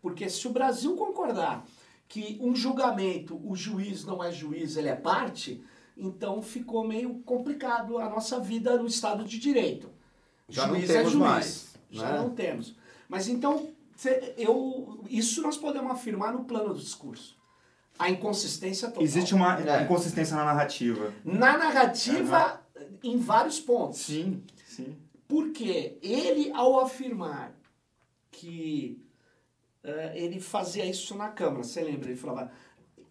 [0.01, 1.63] Porque se o Brasil concordar
[2.07, 5.63] que um julgamento, o juiz não é juiz, ele é parte,
[5.97, 9.89] então ficou meio complicado a nossa vida no Estado de Direito.
[10.47, 11.15] Já não juiz temos é juiz.
[11.15, 12.17] mais, Já né?
[12.19, 12.75] não temos.
[13.09, 13.69] Mas então,
[14.37, 17.35] eu, isso nós podemos afirmar no plano do discurso.
[17.97, 19.03] A inconsistência total.
[19.03, 19.83] existe uma É.
[19.83, 21.13] inconsistência na narrativa.
[21.23, 22.61] Na narrativa,
[23.01, 23.99] em vários pontos.
[23.99, 24.97] Sim, sim.
[25.27, 27.53] Porque ele, ao afirmar
[28.31, 29.01] que
[30.15, 32.09] ele fazia isso na Câmara, você lembra?
[32.09, 32.51] Ele falava,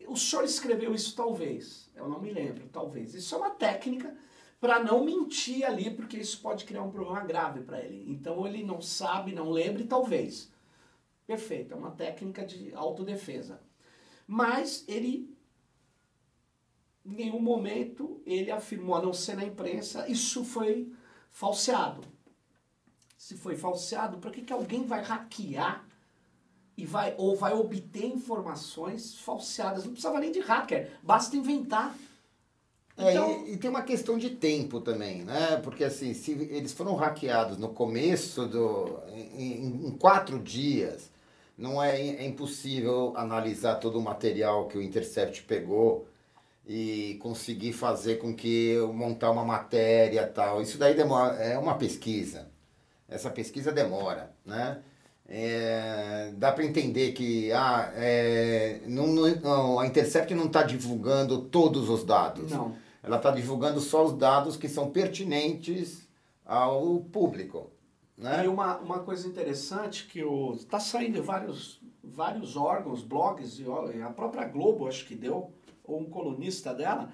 [0.06, 1.90] o senhor escreveu isso talvez.
[1.94, 3.14] Eu não me lembro, talvez.
[3.14, 4.16] Isso é uma técnica
[4.60, 8.10] para não mentir ali, porque isso pode criar um problema grave para ele.
[8.10, 10.50] Então ele não sabe, não lembra e talvez.
[11.26, 13.60] Perfeito, é uma técnica de autodefesa.
[14.26, 15.34] Mas ele,
[17.04, 20.92] em nenhum momento, ele afirmou, a não ser na imprensa, isso foi
[21.30, 22.02] falseado.
[23.16, 25.86] Se foi falseado, para que, que alguém vai hackear
[26.76, 29.84] e vai ou vai obter informações falseadas?
[29.84, 31.94] Não precisava nem de hacker, basta inventar.
[32.96, 35.56] É, Então, e, e tem uma questão de tempo também, né?
[35.62, 38.98] Porque assim, se eles foram hackeados no começo do.
[39.12, 41.10] em, em- quatro dias,
[41.58, 46.06] não é, é impossível analisar todo o material que o Intercept pegou
[46.66, 50.62] e conseguir fazer com que eu montar uma matéria e tal.
[50.62, 52.50] Isso daí demora, é uma pesquisa.
[53.08, 54.82] Essa pesquisa demora, né?
[55.26, 61.88] É, dá para entender que ah, é, não, não- a Intercept não está divulgando todos
[61.88, 62.50] os dados.
[62.50, 62.76] não.
[63.02, 66.08] Ela está divulgando só os dados que são pertinentes
[66.42, 67.70] ao público.
[68.16, 68.46] Né?
[68.46, 70.20] E uma, uma coisa interessante que
[70.54, 73.64] está saindo vários, vários órgãos, blogs, e
[73.98, 75.52] e a própria Globo acho que deu,
[75.84, 77.12] ou um colunista dela,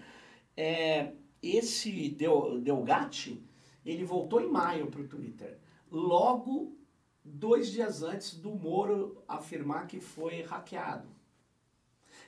[0.57, 1.11] é,
[1.43, 3.43] esse Del, Delgatti,
[3.85, 5.59] ele voltou em maio para o Twitter,
[5.91, 6.77] logo
[7.25, 11.09] dois dias antes do Moro afirmar que foi hackeado.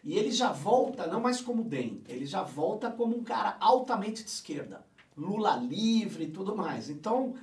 [0.04, 4.24] E ele já volta, não mais como DEM, ele já volta como um cara altamente
[4.24, 4.84] de esquerda.
[5.16, 6.90] Lula livre e tudo mais.
[6.90, 7.34] Então,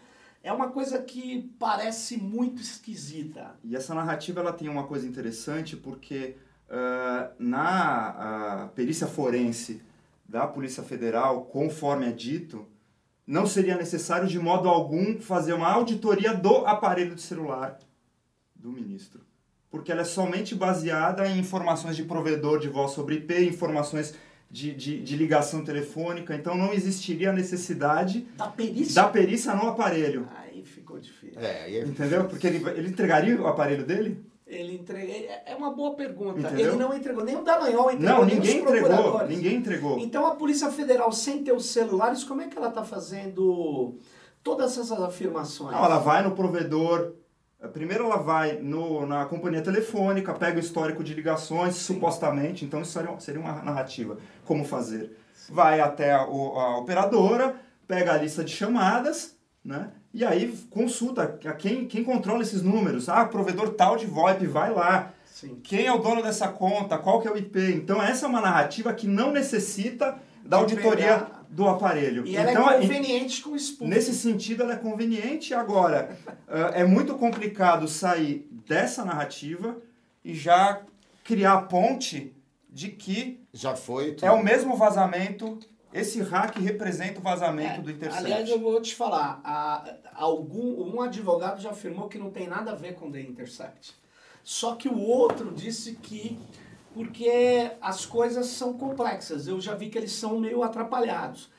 [0.43, 3.57] é uma coisa que parece muito esquisita.
[3.63, 6.35] E essa narrativa ela tem uma coisa interessante porque
[6.69, 9.81] ah, na ah, perícia forense
[10.27, 12.65] da Polícia Federal, conforme é dito,
[13.30, 17.78] não seria necessário de modo algum fazer uma auditoria do aparelho de celular
[18.56, 19.22] do ministro.
[19.70, 24.15] Porque ela é somente baseada em informações de provedor de voz sobre IP, informações
[24.50, 28.96] de, de, de ligação telefônica, então não existiria a necessidade Da perícia?
[29.04, 30.28] da perícia no aparelho.
[30.36, 31.39] Aí ficou difícil.
[31.39, 32.26] É, aí é- Entendeu?
[32.26, 34.20] Porque ele, ele entregaria o aparelho dele?
[34.49, 35.13] Ele entrega...
[35.45, 36.39] é- uma boa pergunta.
[36.39, 36.69] Entendeu?
[36.73, 39.27] Ele não entregou, nem o Dallagnol entregou, Não, ninguém entregou.
[39.27, 39.99] Ninguém entregou.
[39.99, 43.95] Então a Polícia Federal, sem ter os celulares, como é que ela está fazendo
[44.43, 45.71] todas essas afirmações?
[45.75, 47.13] Não, ela vai no provedor.
[47.62, 52.81] eh, Primeiro ela vai no, na companhia telefônica, pega o histórico de ligações, supostamente, então
[52.81, 54.17] isso seria, seria uma narrativa.
[54.45, 55.15] Como fazer?
[55.49, 57.55] Vai até a, a operadora,
[57.88, 59.91] pega a lista de chamadas, né?
[60.13, 63.10] E aí consulta a quem, quem controla esses números.
[63.10, 65.13] Ah, provedor tal de VoIP, vai lá.
[65.26, 65.60] Sim.
[65.63, 66.98] Quem é o dono dessa conta?
[66.98, 67.60] Qual que é o IP?
[67.76, 71.45] Então essa é uma narrativa que não necessita da De auditoria pegar.
[71.50, 72.26] do aparelho.
[72.26, 73.89] E ela então, é conveniente com o expulso.
[73.89, 75.54] Nesse sentido, ela é conveniente.
[75.54, 76.17] Agora,
[76.74, 79.78] é muito complicado sair dessa narrativa
[80.26, 80.82] e já
[81.24, 82.34] criar a ponte
[82.69, 84.13] de que já foi.
[84.13, 84.26] tudo.
[84.26, 85.60] é o mesmo vazamento,
[85.93, 88.25] esse hack representa o vazamento É, do Intercept.
[88.25, 92.71] Aliás, eu vou te falar, a- algum, um advogado já afirmou que não tem nada
[92.71, 93.93] a ver com The Intercept.
[94.43, 96.38] Só que o outro disse que
[96.93, 99.47] porque as coisas são complexas.
[99.47, 101.49] Eu já vi que eles são meio atrapalhados.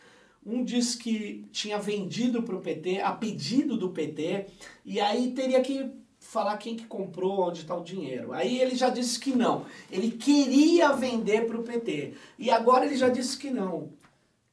[0.45, 4.47] Um diz que tinha vendido para o PT, a pedido do PT,
[4.85, 8.33] e aí teria que falar quem que comprou, onde está o dinheiro.
[8.33, 9.65] Aí ele já disse que não.
[9.91, 12.15] Ele queria vender para o PT.
[12.39, 13.91] E agora ele já disse que não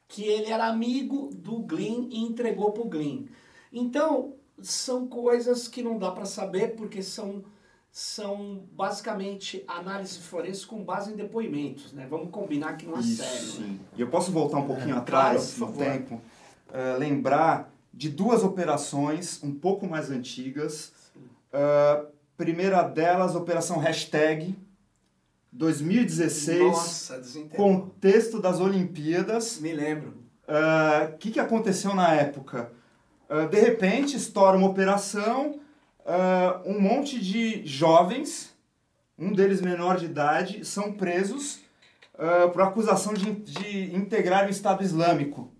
[0.08, 3.26] que ele era amigo do Glyn e entregou pro Glyn.
[3.72, 7.44] Então, são coisas que não dá para saber porque são
[7.90, 12.06] são basicamente análise forense com base em depoimentos, né?
[12.08, 13.22] Vamos combinar que não é Isso.
[13.22, 13.60] sério.
[13.60, 13.78] Né?
[13.96, 16.20] E eu posso voltar um pouquinho É, atrás claro, no tempo,
[16.72, 20.92] eh, lembrar de duas operações um pouco mais antigas.
[21.52, 22.04] Ah,
[22.36, 24.54] primeira delas, Operação Hashtag
[25.52, 27.22] 2016, Nossa,
[27.54, 29.60] contexto das Olimpíadas.
[29.60, 30.14] Me lembro.
[31.12, 32.72] O que, que aconteceu na época?
[33.28, 35.60] Ah, de repente, estoura uma operação,
[36.06, 38.54] ah, um monte de jovens,
[39.18, 41.60] um deles menor de idade, são presos
[42.18, 45.52] ah, por acusação de, de integrar o Estado Islâmico.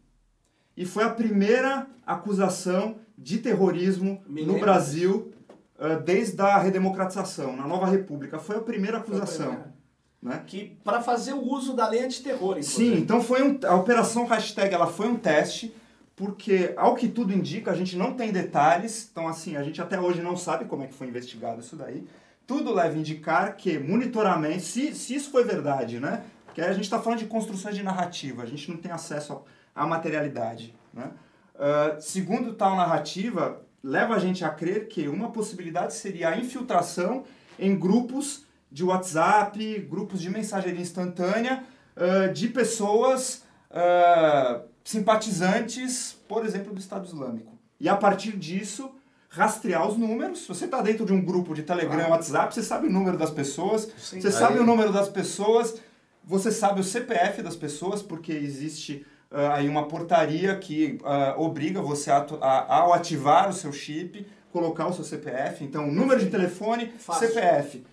[0.76, 5.32] E foi a primeira acusação de terrorismo Me no lembro Brasil
[5.78, 8.38] ah, desde a redemocratização, na Nova República.
[8.38, 9.46] Foi a primeira Foi a acusação.
[9.48, 9.77] primeira.
[10.20, 10.42] Né?
[10.46, 13.00] Que para fazer o uso da lei antiterror, Sim, inclusive.
[13.00, 15.72] então foi um, a operação hashtag ela foi um teste,
[16.16, 20.00] porque ao que tudo indica, a gente não tem detalhes, então assim, a gente até
[20.00, 22.04] hoje não sabe como é que foi investigado isso daí.
[22.46, 26.24] Tudo leva a indicar que monitoramento, se, se isso foi verdade, né?
[26.46, 29.42] Porque a gente está falando de construções de narrativa, a gente não tem acesso
[29.74, 31.10] à materialidade, né?
[31.58, 37.24] Ah, segundo tal narrativa, leva a gente a crer que uma possibilidade seria a infiltração
[37.58, 41.64] em grupos de WhatsApp, grupos de mensageria instantânea,
[41.96, 47.52] ah, de pessoas ah, simpatizantes, por exemplo, do Estado Islâmico.
[47.80, 48.90] E a partir disso,
[49.28, 50.40] rastrear os números.
[50.42, 52.12] Se você está dentro de um grupo de Telegram, Claro.
[52.12, 54.20] WhatsApp, você sabe o número das pessoas, Sim.
[54.20, 55.76] você Aí- sabe o número das pessoas,
[56.24, 61.82] você sabe o CPF das pessoas, porque existe ah, aí uma portaria que ah, obriga
[61.82, 65.62] você a, a- ao ativar o seu chip, colocar o seu CPF.
[65.64, 67.28] Então, número de telefone, Fácil.
[67.28, 67.84] CPF.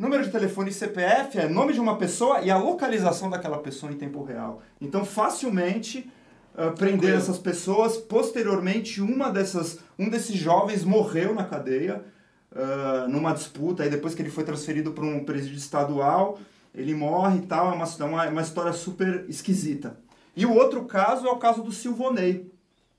[0.00, 3.92] Número de telefone e CPF é nome de uma pessoa e a localização daquela pessoa
[3.92, 4.62] em tempo real.
[4.80, 6.10] Então, facilmente
[6.56, 7.98] ah, prender essas pessoas.
[7.98, 12.02] Posteriormente, uma dessas, um desses jovens morreu na cadeia
[12.50, 13.82] ah, numa disputa.
[13.82, 16.38] Aí depois que ele foi transferido para um presídio estadual,
[16.74, 17.70] ele morre e tal.
[17.70, 19.98] É uma, é uma, uma história super esquisita.
[20.34, 22.50] E o outro caso é o caso do Silvonei.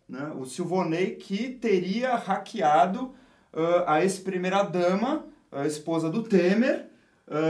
[0.08, 0.32] Né?
[0.38, 3.12] O Silvonei que teria hackeado
[3.52, 6.91] ah, a ex-primeira-dama, a esposa do Temer.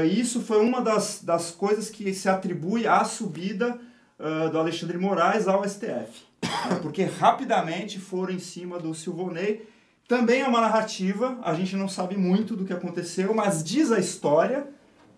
[0.04, 3.80] E isso foi uma das, das coisas que se atribui à subida
[4.24, 6.26] ah, do Alexandre Moraes ao STF.
[6.44, 6.80] né?
[6.82, 9.68] Porque rapidamente foram em cima do Silvonei.
[10.08, 14.00] Também é uma narrativa, a gente não sabe muito do que aconteceu, mas diz a
[14.00, 14.68] história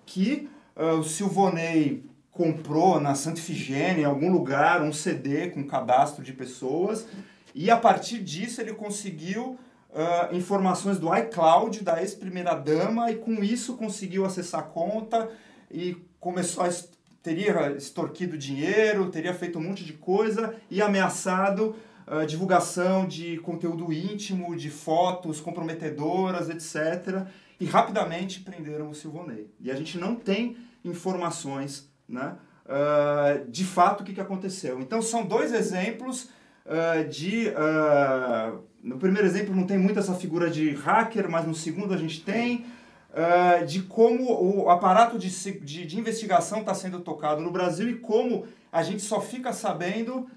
[0.06, 6.24] que ah, o Silvonei comprou na Santa Ifigênia, em algum lugar, um CD com cadastro
[6.24, 7.06] de pessoas,
[7.54, 9.60] e a partir disso ele conseguiu
[9.96, 15.30] ah, informações do iCloud da ex-primeira-dama, e com isso conseguiu acessar a conta
[15.72, 16.90] e começou a es-
[17.22, 21.76] teria extorquido dinheiro, teria feito um monte de coisa e ameaçado
[22.06, 27.26] ah, divulgação de conteúdo íntimo, de fotos comprometedoras, etc.
[27.60, 29.50] E rapidamente prenderam o Silvonei.
[29.60, 34.80] E a gente não tem informações né, ah, de fato o que, que aconteceu.
[34.82, 36.30] Então são dois exemplos
[36.66, 37.54] ah, de.
[37.56, 38.54] ah,
[38.84, 42.22] no primeiro exemplo não tem muito essa figura de hacker, mas no segundo a gente
[42.22, 42.66] tem.
[43.14, 47.96] ah, de como o aparato de, de, de investigação está sendo tocado no Brasil e
[47.96, 50.28] como a gente só fica sabendo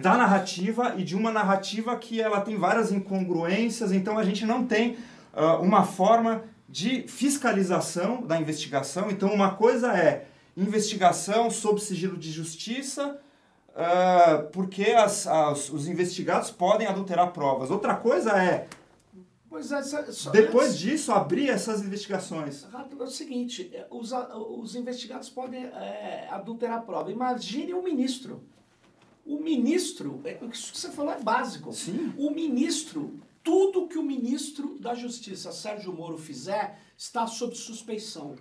[0.00, 4.64] da narrativa e de uma narrativa que ela tem várias incongruências, então a gente não
[4.64, 4.96] tem
[5.34, 9.10] ah, uma forma de fiscalização da investigação.
[9.10, 10.26] Então, uma coisa é
[10.56, 13.18] investigação sob sigilo de justiça,
[13.74, 17.70] ah, porque as- as- os investigados podem adulterar provas.
[17.70, 18.68] Outra coisa é,
[20.30, 22.64] é, depois disso, abrir essas investigações.
[22.72, 27.10] É o seguinte, é, os, os investigados podem é, adulterar a prova.
[27.10, 28.42] Imagine o ministro.
[29.24, 31.72] O ministro, é, isso que você falou é básico.
[31.72, 32.12] Sim.
[32.16, 38.34] O ministro, tudo que o ministro da Justiça, Sérgio Moro, fizer, está sob suspeição.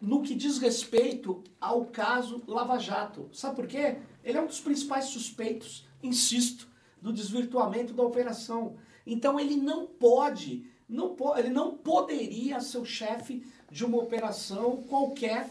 [0.00, 3.28] No que diz respeito ao caso Lava Jato.
[3.32, 3.96] Sabe por quê?
[4.22, 6.68] Ele é um dos principais suspeitos, insisto,
[7.00, 8.76] do desvirtuamento da operação.
[9.06, 14.84] Então ele não pode, não po ele não poderia ser o chefe de uma operação
[14.88, 15.50] qualquer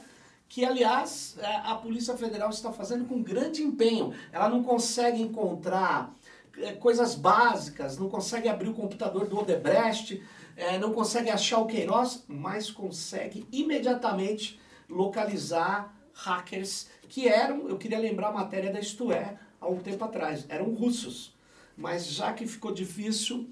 [0.49, 4.13] que, aliás, é, a Polícia Federal está fazendo com grande empenho.
[4.31, 6.13] Ela não consegue encontrar
[6.57, 10.23] é, coisas básicas, não consegue abrir o computador do Odebrecht,
[10.57, 17.99] é, não consegue achar o Queiroz, mas consegue imediatamente localizar hackers que eram, eu queria
[17.99, 21.35] lembrar a matéria da Isto É, há um tempo atrás, eram russos.
[21.77, 23.47] Mas já que ficou difícil,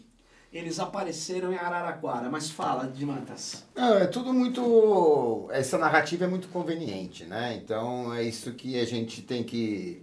[0.51, 2.29] eles apareceram em Araraquara.
[2.29, 3.63] Mas fala, Dimantas.
[3.75, 5.47] Não, é tudo muito.
[5.51, 7.59] Essa narrativa é muito conveniente, né?
[7.61, 10.01] Então é isso que a gente tem que.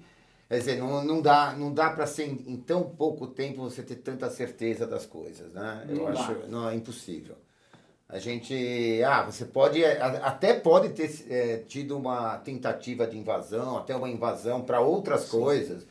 [0.53, 3.83] Quer dizer, não, não dá, não dá para ser em, em tão pouco tempo você
[3.83, 5.87] ter tanta certeza das coisas, né?
[5.89, 6.11] Eu Não dá.
[6.21, 6.33] acho.
[6.47, 7.37] Não, é impossível.
[8.07, 9.03] A gente.
[9.03, 9.83] Ah, você pode.
[9.83, 15.25] a- Até pode ter é, tido uma tentativa de invasão, até uma invasão para outras
[15.31, 15.87] coisas.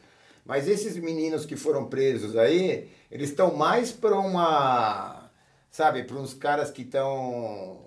[0.46, 5.28] Mas esses meninos que foram presos aí, eles estão mais para uma.
[5.72, 7.80] Sabe, para uns caras que estão.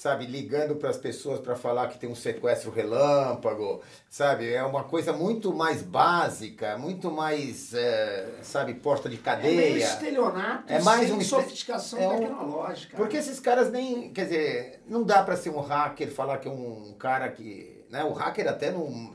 [0.00, 4.50] Sabe, ligando para as pessoas para falar que tem um sequestro relâmpago, sabe?
[4.50, 9.22] É uma coisa muito mais básica, muito mais, é, sabe, porta de É meio
[9.58, 9.84] cadeia.
[9.84, 12.96] estelionato É mais um sofisticação é um- tecnológica.
[12.96, 14.10] Porque esses caras nem.
[14.10, 17.84] Quer dizer, não dá pra ser um hacker falar que é um cara que.
[17.90, 19.12] Né, o hacker, até não.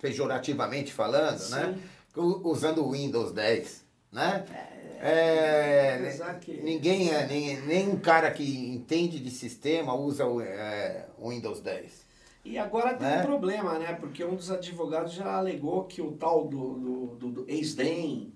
[0.00, 1.76] pejorativamente falando, né?
[2.16, 3.84] u- Usando o Windows 10.
[4.12, 4.44] Né?
[4.54, 10.40] É, apesar que- ninguém é, nem, nem um cara que entende de sistema usa o
[10.40, 12.08] é, Windows 10.
[12.44, 13.20] E agora tem Né?
[13.22, 13.92] um problema, né?
[13.94, 18.32] Porque um dos advogados já alegou que o tal do, do, do, do ex-DEM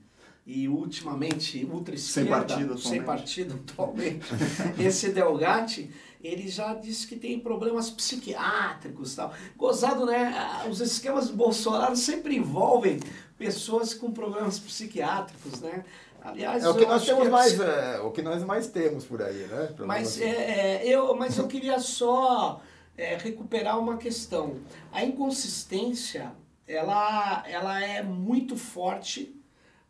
[0.46, 3.04] e ultimamente ultra Sem partido sem atualmente.
[3.06, 4.26] partido atualmente,
[4.78, 5.90] esse Delgatti,
[6.22, 9.32] ele já disse que tem problemas psiquiátricos e tal.
[9.56, 10.34] Gozado, né?
[10.70, 13.00] Os esquemas do Bolsonaro sempre envolvem
[13.38, 15.82] pessoas com problemas psiquiátricos, né?
[16.24, 19.20] Aliás, É o que nós temos é mais, é, o que nós mais temos por
[19.20, 19.74] aí, né?
[19.80, 20.24] Mas, assim.
[20.24, 22.62] é, é, eu, mas eu queria só
[22.96, 24.58] é, recuperar uma questão.
[24.90, 26.32] A inconsistência,
[26.66, 29.38] ela, ela é muito forte,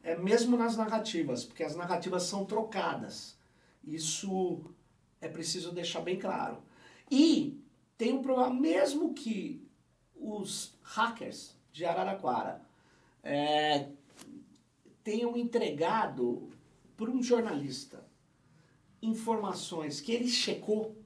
[0.03, 3.39] é, mesmo nas narrativas, porque as narrativas são trocadas.
[3.85, 4.61] Isso
[5.21, 6.59] é preciso deixar bem claro.
[7.09, 7.63] E
[7.97, 9.65] tem um problema, mesmo que
[10.17, 12.61] os hackers de Araraquara
[13.23, 13.87] é,
[15.05, 16.51] tenham entregado
[16.97, 18.05] para um jornalista
[19.03, 20.97] informações que ele checou,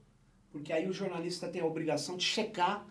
[0.51, 2.87] porque aí o jornalista tem a obrigação de checar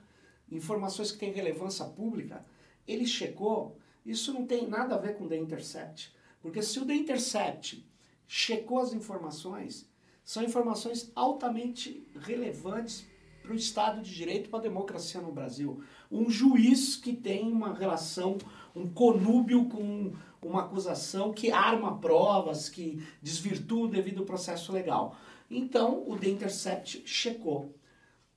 [0.51, 2.44] informações que têm relevância pública,
[2.87, 6.14] ele checou, isso não tem nada a ver com The Intercept.
[6.40, 7.87] Porque se o The Intercept
[8.27, 9.88] checou as informações,
[10.25, 13.07] são informações altamente relevantes
[13.42, 15.83] para o Estado de Direito, para a democracia no Brasil.
[16.11, 18.37] Um juiz que tem uma relação,
[18.75, 25.16] um conúbio com uma acusação que arma provas, que desvirtua o devido processo legal.
[25.51, 27.74] Então, o The Intercept checou.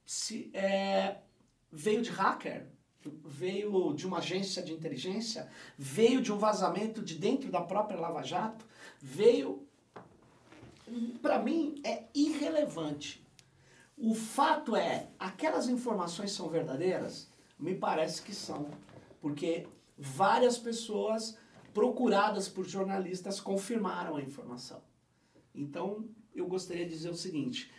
[0.05, 1.17] Se, é,
[1.71, 2.67] veio de hacker,
[3.25, 8.23] veio de uma agência de inteligência, veio de um vazamento de dentro da própria Lava
[8.23, 8.65] Jato,
[9.01, 9.67] veio.
[11.21, 13.25] Para mim, é irrelevante.
[13.97, 17.29] O fato é, aquelas informações são verdadeiras?
[17.59, 18.69] Me parece que são.
[19.21, 19.67] Porque
[19.97, 21.37] várias pessoas
[21.73, 24.81] procuradas por jornalistas confirmaram a informação.
[25.53, 26.05] Então,
[26.35, 27.71] eu gostaria de dizer o seguinte: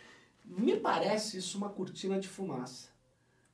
[0.45, 2.89] me parece isso uma cortina de fumaça.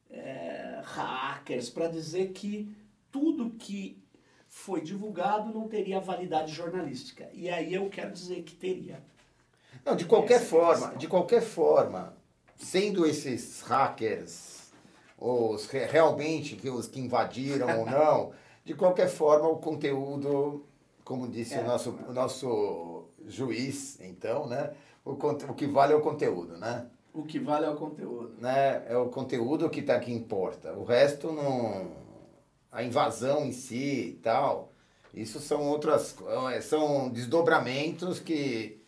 [0.10, 2.76] É, hackers, para dizer que
[3.12, 4.02] tudo que
[4.48, 7.30] foi divulgado não teria validade jornalística.
[7.34, 9.04] E aí eu quero dizer que teria.
[9.86, 10.98] Não, de qualquer Essa é forma, questão.
[10.98, 12.18] de qualquer forma,
[12.58, 14.72] sendo esses hackers
[15.22, 18.34] os re- realmente que os que invadiram ou não,
[18.70, 20.64] de qualquer forma o conteúdo,
[21.04, 21.62] como disse É.
[21.62, 24.74] o nosso o nosso juiz, então, né?
[25.04, 26.86] O, o que vale é o conteúdo, né?
[27.12, 28.36] O que vale é o conteúdo.
[28.38, 28.84] né?
[28.88, 30.72] É o conteúdo que tá que importa.
[30.74, 31.90] O resto não
[32.72, 34.72] a invasão em si e tal.
[35.16, 36.16] Isso são outras,
[36.54, 38.80] eh, são desdobramentos que,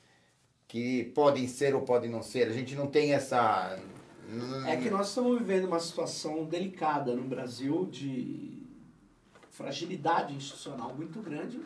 [0.68, 2.48] que podem ser ou podem não ser.
[2.48, 3.80] A gente não tem essa...
[4.68, 8.61] É que nós estamos vivendo uma situação delicada no Brasil de
[9.62, 11.60] fragilidade institucional muito grande.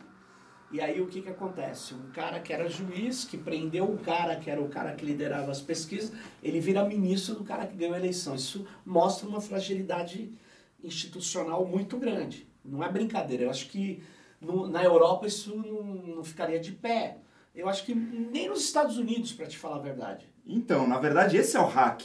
[0.70, 1.94] E aí o que, que acontece?
[1.94, 5.50] Um cara que era juiz, que prendeu um cara que era o cara que liderava
[5.50, 8.34] as pesquisas, ele vira ministro do cara que ganhou a eleição.
[8.34, 10.32] Isso mostra uma fragilidade
[10.82, 12.48] institucional muito grande.
[12.64, 13.44] Não é brincadeira.
[13.44, 14.02] Eu acho que
[14.40, 15.82] no, na Europa isso não,
[16.16, 17.18] não ficaria de pé.
[17.54, 20.26] Eu acho que nem nos Estados Unidos, para te falar a verdade.
[20.44, 22.02] Então, na verdade, esse é o hack.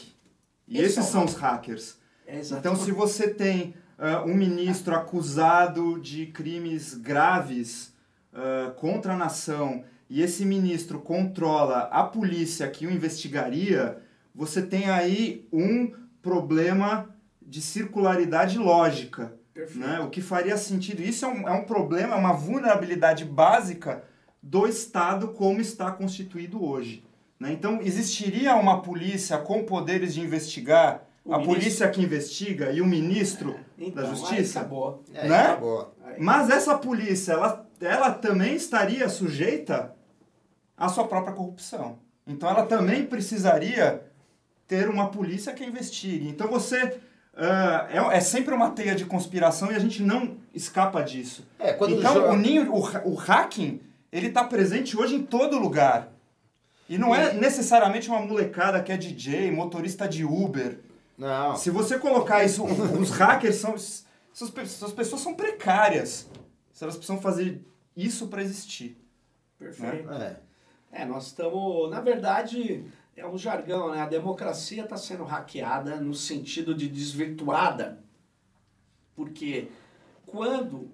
[0.68, 1.30] E esse esses é são hack.
[1.30, 1.98] os hackers.
[2.26, 7.94] É então, se você tem uh, um ministro acusado de crimes graves
[8.34, 14.02] uh, contra a nação e esse ministro controla a polícia que o investigaria,
[14.36, 19.34] você tem aí um problema de circularidade lógica.
[19.74, 20.02] Né?
[20.02, 21.02] O que faria sentido.
[21.02, 24.04] Isso é um, é um problema, é uma vulnerabilidade básica
[24.44, 27.06] do Estado como está constituído hoje.
[27.40, 27.54] Né?
[27.54, 31.60] Então, existiria uma polícia com poderes de investigar, o a ministro...
[31.60, 33.58] polícia que investiga e o ministro
[33.88, 34.60] então, da Justiça?
[34.60, 35.04] Aí acabou.
[35.14, 35.42] É, né?
[35.42, 35.96] acabou.
[36.18, 39.94] Mas essa polícia, ela, ela também estaria sujeita
[40.78, 42.00] à sua própria corrupção.
[42.26, 44.04] Então, ela também precisaria
[44.68, 46.28] ter uma polícia que investigue.
[46.28, 47.00] Então, você
[47.34, 51.48] Uh, é, é, sempre uma teia de conspiração e a gente não escapa disso.
[51.58, 53.80] É, então, o, ninho, o, o hacking,
[54.12, 56.12] ele está presente hoje em todo lugar.
[56.90, 60.78] E não é necessariamente uma molecada que é DJ, motorista de Uber.
[61.22, 61.56] Não.
[61.56, 62.66] Se você colocar isso,
[63.00, 63.76] os hackers são.
[63.76, 66.28] Essas, essas pessoas são precárias.
[66.82, 67.64] Elas precisam fazer
[67.96, 68.98] isso para existir.
[69.60, 70.08] Perfeito.
[70.08, 70.38] Né?
[70.92, 71.04] É.
[71.04, 71.92] é, nós estamos.
[71.92, 72.84] Na verdade,
[73.16, 74.02] é um jargão, né?
[74.02, 78.04] A democracia está sendo hackeada no sentido de desvirtuada.
[79.16, 79.68] Porque
[80.26, 80.90] quando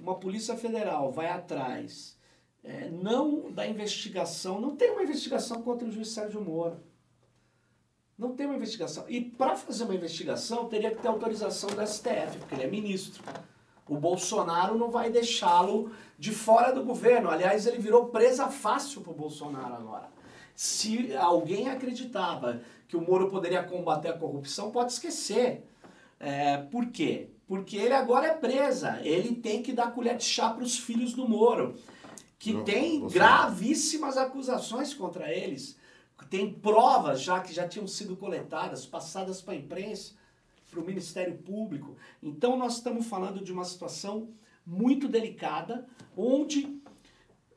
[0.00, 2.16] uma polícia federal vai atrás
[2.62, 6.80] é, não da investigação, não tem uma investigação contra o juiz Sérgio Moro.
[8.16, 9.04] Não tem uma investigação.
[9.08, 13.22] E para fazer uma investigação, teria que ter autorização do STF, porque ele é ministro.
[13.88, 17.28] O Bolsonaro não vai deixá-lo de fora do governo.
[17.28, 20.08] Aliás, ele virou presa fácil para o Bolsonaro agora.
[20.54, 25.64] Se alguém acreditava que o Moro poderia combater a corrupção, pode esquecer.
[26.20, 27.28] É, por quê?
[27.46, 29.00] Porque ele agora é presa.
[29.02, 31.74] Ele tem que dar colher de chá para os filhos do Moro,
[32.38, 33.14] que não, tem você...
[33.14, 35.76] gravíssimas acusações contra eles.
[36.30, 40.14] Tem provas já que já tinham sido coletadas, passadas para a imprensa,
[40.70, 41.96] para o Ministério Público.
[42.22, 44.28] Então nós estamos falando de uma situação
[44.66, 46.80] muito delicada, onde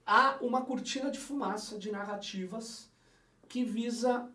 [0.05, 2.89] há uma cortina de fumaça de narrativas
[3.47, 4.29] que visa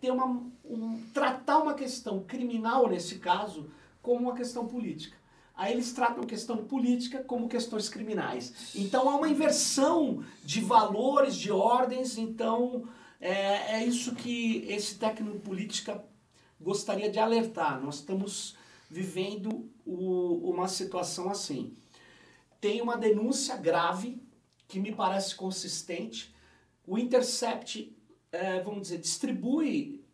[0.00, 0.26] ter uma,
[0.64, 3.70] um, tratar uma questão criminal, nesse caso,
[4.00, 5.16] como uma questão política.
[5.54, 8.74] Aí eles tratam questão política como questões criminais.
[8.74, 12.16] Então há uma inversão de valores, de ordens.
[12.16, 12.88] Então
[13.20, 16.02] é, é isso que esse técnico política
[16.58, 17.80] gostaria de alertar.
[17.80, 18.56] Nós estamos
[18.88, 21.74] vivendo o, uma situação assim.
[22.60, 24.20] Tem uma denúncia grave
[24.66, 26.34] que me parece consistente.
[26.86, 27.94] O Intercept,
[28.32, 30.04] é, vamos dizer, distribui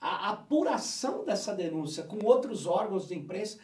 [0.00, 3.58] a apuração dessa denúncia com outros órgãos de imprensa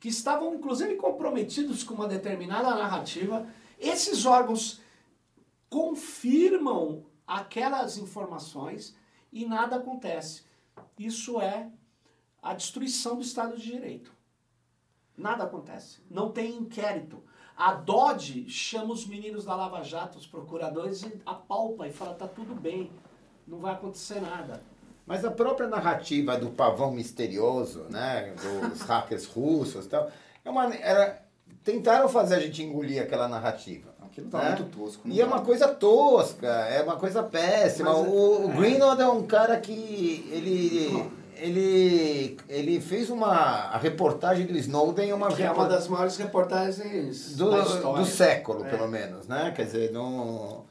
[0.00, 3.46] que estavam, inclusive, comprometidos com uma determinada narrativa.
[3.78, 4.80] Esses órgãos
[5.68, 7.04] confirmam
[7.38, 8.94] aquelas informações
[9.32, 10.42] e nada acontece.
[10.98, 11.70] Isso é
[12.42, 14.12] a destruição do Estado de Direito.
[15.16, 16.02] Nada acontece.
[16.10, 17.22] Não tem inquérito.
[17.56, 22.26] A DOD chama os meninos da Lava Jato, os procuradores, e apalpa e fala: tá
[22.26, 22.90] tudo bem,
[23.46, 24.62] não vai acontecer nada.
[25.06, 28.34] Mas a própria narrativa do pavão misterioso, né,
[28.70, 30.10] dos hackers russos e tal,
[30.44, 31.24] é uma, era,
[31.62, 33.91] tentaram fazer a gente engolir aquela narrativa.
[34.12, 34.48] Aquilo tá né?
[34.50, 35.08] muito tosco.
[35.08, 37.90] E é uma coisa tosca, é uma coisa péssima.
[37.90, 38.56] Mas, o, é...
[38.56, 45.28] Greenwald é um cara que ele ele, ele fez uma a reportagem do Snowden uma
[45.28, 47.50] que é uma das maiores reportagens do,
[47.94, 48.70] do século, é.
[48.70, 49.50] pelo menos, né?
[49.56, 50.66] Quer dizer, não,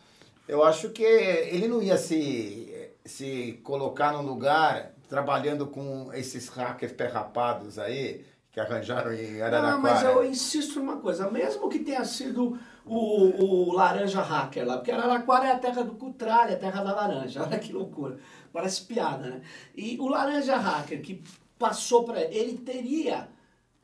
[0.48, 6.94] eu acho que ele não ia se, se colocar num lugar trabalhando com esses hackers
[6.94, 9.72] perrapados aí que arranjaram em Araraquara.
[9.72, 14.66] Não, mas eu insisto em uma coisa, mesmo que tenha sido o, o laranja hacker
[14.66, 18.18] lá, porque Araraquara é a terra do cutralha, a terra da laranja, olha que loucura.
[18.52, 19.42] Parece piada, né?
[19.76, 21.24] E o laranja hacker que
[21.58, 23.30] passou para ele teria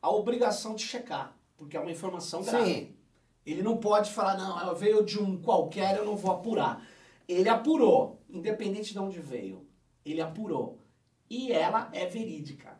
[0.01, 2.65] a obrigação de checar, porque é uma informação grave.
[2.73, 2.93] Sim.
[3.45, 6.85] Ele não pode falar, não, veio de um qualquer, eu não vou apurar.
[7.27, 9.65] Ele apurou, independente de onde veio.
[10.05, 10.79] Ele apurou.
[11.29, 12.77] E ela é verídica.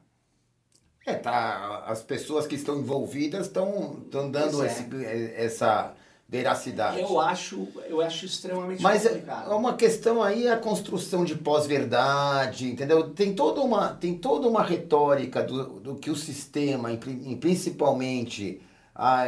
[1.05, 4.67] É, tá, as pessoas que estão envolvidas estão dando é.
[4.67, 5.95] esse- essa
[6.29, 6.99] veracidade.
[6.99, 9.51] Eu acho, eu acho extremamente Mas é complicado.
[9.51, 13.11] é uma questão aí a construção de pós-verdade, entendeu?
[13.11, 18.61] Tem toda uma, tem toda uma retórica do, do que o sistema, e pri- principalmente
[18.93, 19.25] a,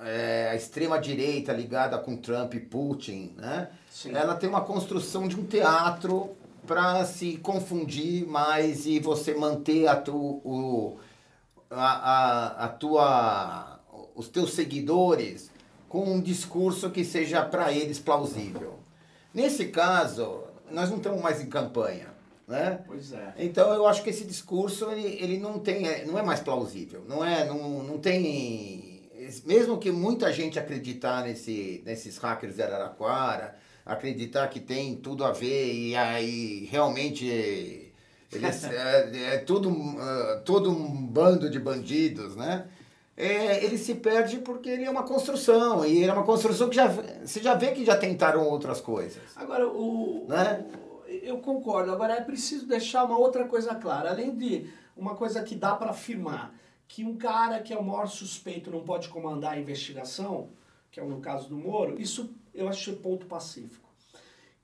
[0.00, 3.68] é, a extrema-direita ligada com Trump e Putin, né?
[3.88, 4.12] Sim.
[4.16, 6.30] Ela tem uma construção de um teatro
[6.66, 10.96] para se confundir mais e você manter a, tu, o,
[11.70, 13.78] a, a, a tua,
[14.16, 15.53] os teus seguidores
[15.94, 18.80] com um discurso que seja para eles plausível.
[19.32, 22.08] Nesse caso, nós não estamos mais em campanha,
[22.48, 22.80] né?
[22.84, 23.32] Pois é.
[23.38, 27.04] Então eu acho que esse discurso ele, ele não tem é, não é mais plausível,
[27.08, 29.08] não é não, não tem
[29.44, 33.54] mesmo que muita gente acreditar nesse nesses hackers de Araraquara,
[33.86, 37.92] acreditar que tem tudo a ver e aí realmente
[38.32, 39.70] eles é, é tudo
[40.00, 42.66] ah, todo um bando de bandidos, né?
[43.16, 46.74] É, ele se perde porque ele é uma construção e ele é uma construção que
[46.74, 49.22] já você já vê que já tentaram outras coisas.
[49.36, 50.66] Agora, o, Né?
[50.74, 51.92] o- eu concordo.
[51.92, 54.10] Agora, é preciso deixar uma outra coisa clara.
[54.10, 56.52] Além de uma coisa que dá para afirmar,
[56.88, 60.48] que um cara que é o maior suspeito não pode comandar a investigação,
[60.90, 63.88] que é no caso do Moro, isso eu achei ponto pacífico.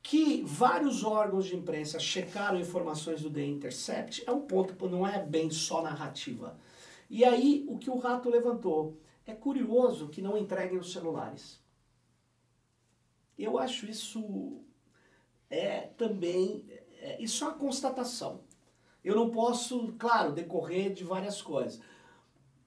[0.03, 5.19] Que vários órgãos de imprensa checaram informações do The Intercept é um ponto, não é
[5.23, 6.57] bem só narrativa.
[7.11, 8.97] E aí, o que o Rato levantou,
[9.27, 11.61] é curioso que não entreguem os celulares.
[13.37, 14.63] Eu acho isso
[15.51, 16.65] é também
[17.01, 18.43] é, isso é uma constatação.
[19.03, 21.81] Eu não posso, claro, decorrer de várias coisas.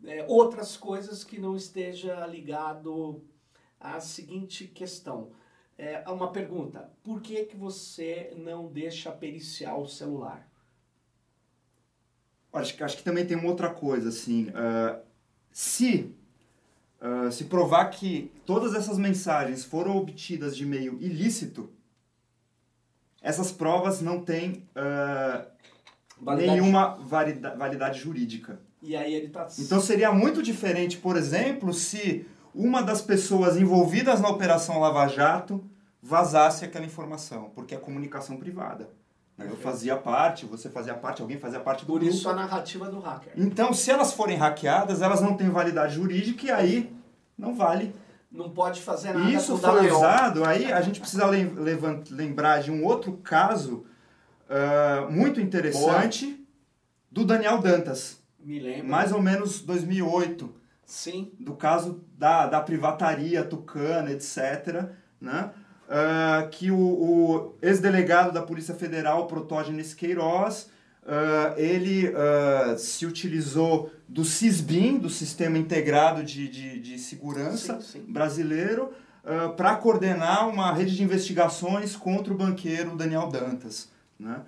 [0.04, 3.24] É, outras coisas que não esteja ligado
[3.80, 5.32] à seguinte questão.
[5.78, 6.92] É uma pergunta.
[7.04, 10.52] Por que, que você não deixa periciar o celular?
[12.54, 14.50] Acho, que- acho que também tem uma outra coisa, assim.
[14.56, 15.00] ah,
[15.52, 16.12] se
[17.02, 21.70] ah, se provar que todas essas mensagens foram obtidas de meio ilícito,
[23.22, 25.46] essas provas não têm ah,
[26.22, 28.60] Validade- nenhuma valida- validade jurídica.
[28.82, 29.48] E aí ele tá...
[29.60, 35.64] Então seria muito diferente, por exemplo, se uma das pessoas envolvidas na Operação Lava Jato
[36.02, 38.90] vazasse aquela informação, porque é comunicação privada.
[39.38, 39.48] Né?
[39.50, 42.14] Eu fazia parte, você fazia parte, alguém fazia parte do Por grupo.
[42.14, 43.34] isso a narrativa do hacker.
[43.36, 46.96] Então, se elas forem hackeadas, elas não têm validade jurídica e aí
[47.38, 47.96] não vale.
[48.32, 52.84] Não pode fazer nada E isso foi usado, aí a gente precisa lembrar de um
[52.84, 53.86] outro caso
[54.50, 56.44] ah, muito interessante
[57.12, 58.88] do Daniel Dantas, Me lembro.
[58.88, 60.52] mais ou menos 2008,
[60.86, 61.32] Sim.
[61.40, 64.90] do caso da, da privataria tucana, etc.,
[65.22, 65.52] né?
[65.96, 70.68] Ah, que o, o ex-delegado da Polícia Federal, Protógenes Queiroz,
[71.06, 78.00] ah, ele ah, se utilizou do SISBIM, do Sistema Integrado de, de, de Segurança Sim,
[78.00, 78.12] sim.
[78.12, 78.92] brasileiro,
[79.56, 83.88] para coordenar uma rede de investigações contra o banqueiro Daniel Dantas.
[84.20, 84.42] Né?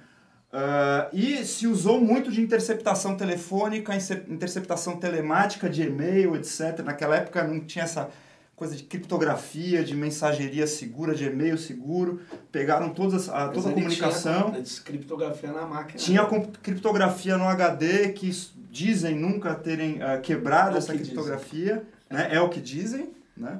[0.51, 6.79] Ah, e se usou muito de interceptação telefônica, inter- interceptação telemática de e-mail, etc.
[6.83, 8.09] Naquela época não tinha essa
[8.55, 12.21] coisa de criptografia, de mensageria segura, de e-mail seguro.
[12.51, 14.51] Pegaram todas, as- a, toda a comunicação.
[14.51, 15.99] Tinha criptografia na máquina.
[15.99, 18.29] Tinha com- criptografia no HD que
[18.69, 22.29] dizem nunca terem ah, quebrado É essa que criptografia, né?
[22.31, 23.09] é o que dizem.
[23.35, 23.59] Né?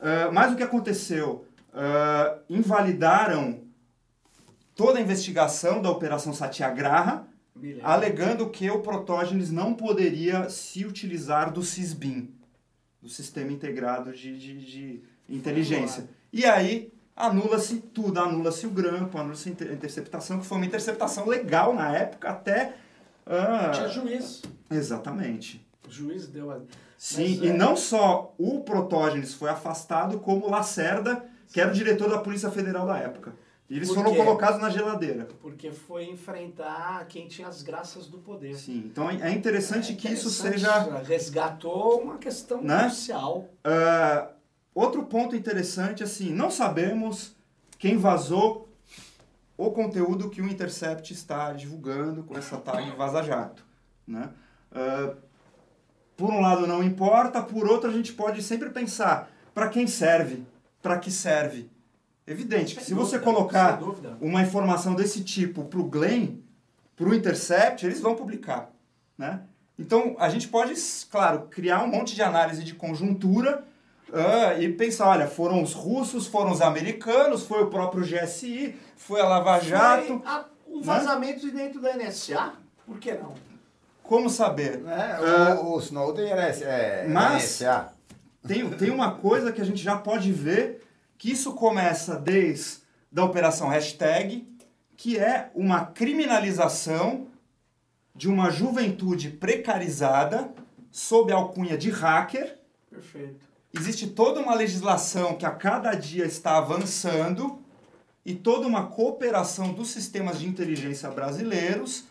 [0.00, 1.44] Ah, mas o que aconteceu?
[1.74, 3.60] Ah, invalidaram
[4.76, 7.26] toda a investigação da Operação Satyagraha,
[7.82, 12.30] alegando que o Protógenes não poderia se utilizar do SISBIM,
[13.06, 16.08] do Sistema Integrado de, de, de Inteligência.
[16.32, 21.26] E aí anula-se tudo, anula-se o grampo, anula-se a inter- interceptação, que foi uma interceptação
[21.26, 22.74] legal na época, até...
[23.24, 24.42] ah, Tinha juiz.
[24.70, 25.64] exatamente.
[25.88, 26.60] O juiz deu a...
[26.98, 27.52] Sim, Mas, e é.
[27.52, 32.50] não só o Protógenes foi afastado, como o Lacerda, que era o diretor da Polícia
[32.50, 33.34] Federal da época.
[33.68, 34.18] E eles Por foram quê?
[34.18, 35.26] colacados na geladeira.
[35.40, 38.54] Porque foi enfrentar quem tinha as graças do poder.
[38.56, 42.82] Sim, então é interessante que isso Interessante, seja Resgatou uma questão Né?
[42.84, 43.48] crucial.
[43.64, 44.28] Ah,
[44.72, 47.34] outro ponto interessante, assim, não sabemos
[47.78, 48.68] quem vazou
[49.58, 53.64] o conteúdo que o Intercept está divulgando com essa tag Vaza Jato,
[54.06, 54.30] né?
[54.70, 55.14] Ah,
[56.16, 60.46] por um lado não importa, por outro a gente pode sempre pensar para quem serve,
[60.80, 61.68] para que serve.
[62.26, 63.78] Evidente que se você colocar
[64.20, 66.38] uma informação desse tipo para o Glenn,
[66.96, 68.70] para o Intercept, eles vão publicar,
[69.16, 69.40] né?
[69.78, 70.74] Então, a gente pode,
[71.10, 73.62] claro, criar um monte de análise de conjuntura
[74.12, 79.20] ah, e pensar, olha, foram os russos, foram os americanos, foi o próprio GSI, foi
[79.20, 80.06] a Lava Jato.
[80.06, 80.82] Foi a- um né?
[80.82, 82.54] vazamento de dentro da NSA?
[82.86, 83.34] Por que não?
[84.02, 84.82] Como saber?
[84.86, 87.92] É, o, o Snowden era é, mas- NSA.
[88.46, 90.85] Tem, tem uma coisa que a gente já pode ver
[91.18, 94.46] que isso começa desde da operação hashtag,
[94.96, 97.28] que é uma criminalização
[98.14, 100.52] de uma juventude precarizada
[100.90, 102.58] sob a alcunha de hacker.
[102.90, 103.46] Perfeito.
[103.72, 107.58] Existe toda uma legislação que a cada dia está avançando
[108.24, 112.04] e toda uma cooperação dos sistemas de inteligência brasileiros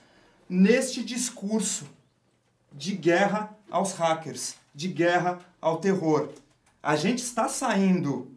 [0.47, 1.87] neste discurso
[2.71, 6.29] de guerra aos hackers, de guerra ao terror.
[6.83, 8.34] A gente está saindo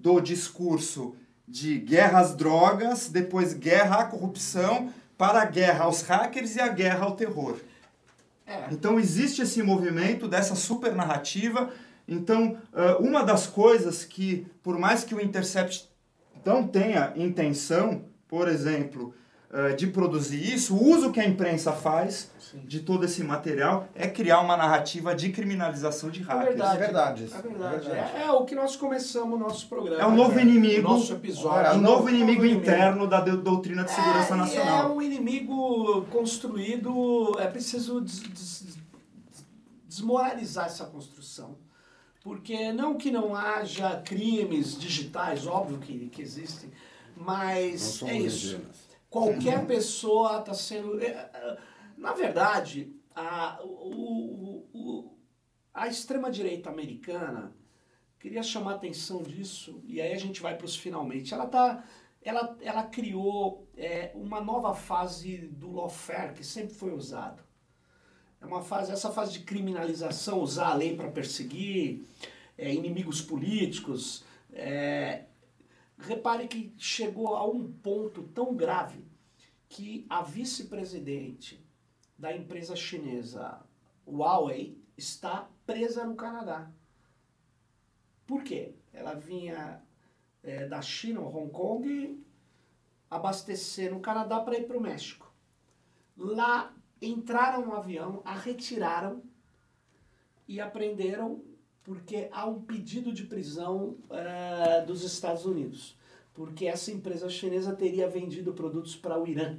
[0.00, 1.14] do discurso
[1.46, 6.68] de guerra às drogas, depois guerra à corrupção, para a guerra aos hackers e a
[6.68, 7.58] guerra ao terror.
[8.46, 8.68] É.
[8.70, 11.70] Então existe esse movimento dessa super narrativa.
[12.08, 12.56] Então,
[12.98, 15.88] uma das coisas que, por mais que o Intercept
[16.44, 19.14] não tenha intenção, por exemplo,
[19.52, 22.58] ah, de produzir isso, o uso que a imprensa faz Sim.
[22.64, 26.48] de todo esse material é criar uma narrativa de criminalização de hackers.
[26.48, 26.76] verdade.
[26.76, 27.24] É verdade.
[27.24, 27.90] isso, É verdade.
[27.90, 30.02] É, é o que nós começamos o nosso programa.
[30.02, 30.42] É um novo né?
[30.42, 31.78] inimigo, Nosso é episódio.
[31.78, 32.62] um novo inimigo inimigo.
[32.62, 34.90] interno da do- doutrina de segurança É, nacional.
[34.90, 38.78] É um inimigo construído, é preciso des- des-
[39.88, 41.56] desmoralizar essa construção.
[42.22, 46.70] Porque não que não haja crimes digitais, óbvio que, que existem,
[47.16, 48.60] Não mas somos é isso.
[49.10, 51.00] Qualquer pessoa está sendo.
[51.02, 51.58] é, é,
[51.96, 55.18] Na verdade, a, o- o-
[55.74, 57.54] a extrema-direita americana
[58.18, 61.34] queria chamar a atenção disso, e aí a gente vai para os finalmente.
[61.34, 61.84] Ela, tá,
[62.22, 67.42] ela, ela criou é, uma nova fase do lawfare que sempre foi usado.
[68.40, 72.04] É uma fase, essa fase de criminalização, usar a lei para perseguir
[72.56, 74.24] é, inimigos políticos.
[74.52, 75.24] é,
[76.00, 79.04] repare que chegou a um ponto tão grave
[79.68, 81.64] que a vice-presidente
[82.18, 83.60] da empresa chinesa
[84.06, 86.70] Huawei está presa no Canadá.
[88.26, 88.74] Por quê?
[88.92, 89.82] Ela vinha
[90.42, 92.24] é, da China, Hong Kong,
[93.08, 95.32] abastecer no Canadá para ir para o México.
[96.16, 99.22] Lá entraram no avião, a retiraram
[100.46, 101.42] e apreenderam
[101.90, 105.98] porque há um pedido de prisão eh, dos Estados Unidos.
[106.32, 109.58] Porque essa empresa chinesa teria vendido produtos para o Irã.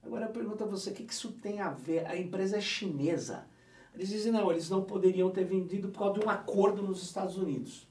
[0.00, 2.06] Agora eu pergunto a você, o que que isso tem a ver?
[2.06, 3.48] A empresa é chinesa.
[3.92, 7.36] Eles dizem, não, eles não poderiam ter vendido por causa de um acordo nos Estados
[7.36, 7.88] Unidos.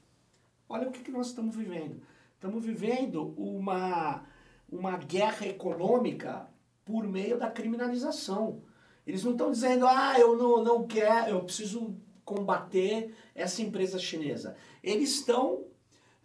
[0.69, 2.01] Olha o que, que nós estamos vivendo.
[2.35, 4.23] Estamos vivendo uma,
[4.71, 6.47] uma guerra econômica
[6.85, 8.61] por meio da criminalização.
[9.05, 14.57] Eles não estão dizendo, ah, eu não, não quero, eu preciso combater essa empresa chinesa.
[14.83, 15.63] Eles estão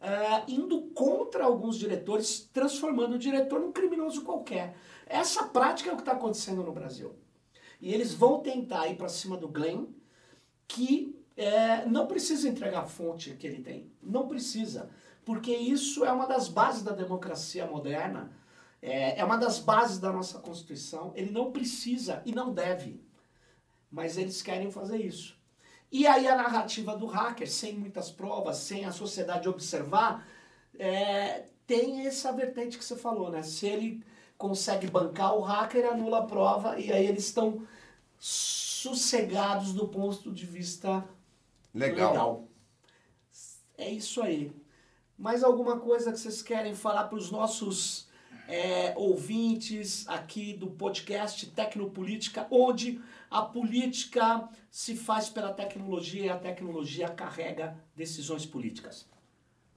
[0.01, 4.74] ah, indo contra alguns diretores, transformando o diretor num criminoso qualquer.
[5.07, 7.14] Essa prática é o que está acontecendo no Brasil.
[7.80, 9.86] E eles vão tentar ir para cima do Glenn,
[10.66, 13.90] que é, não precisa entregar a fonte que ele tem.
[14.03, 14.90] Não precisa.
[15.24, 18.32] Porque isso é uma das bases da democracia moderna.
[18.82, 21.12] É, é uma das bases da nossa Constituição.
[21.14, 23.03] Ele não precisa e não deve.
[23.90, 25.39] Mas eles querem fazer isso.
[25.91, 30.26] E aí a narrativa do hacker, sem muitas provas, sem a sociedade observar,
[30.78, 33.43] é, tem essa vertente que você falou, né?
[33.43, 34.05] Se ele
[34.38, 37.66] consegue bancar o hacker, anula a prova e aí eles estão
[38.18, 41.05] sossegados do ponto de vista
[41.74, 42.49] Legal.
[43.78, 44.53] É isso aí.
[45.16, 48.09] Mais alguma coisa que vocês querem falar para os nossos
[48.49, 53.01] é, ouvintes aqui do podcast Tecnopolítica, onde
[53.31, 59.07] a política se faz pela tecnologia e a tecnologia carrega decisões políticas?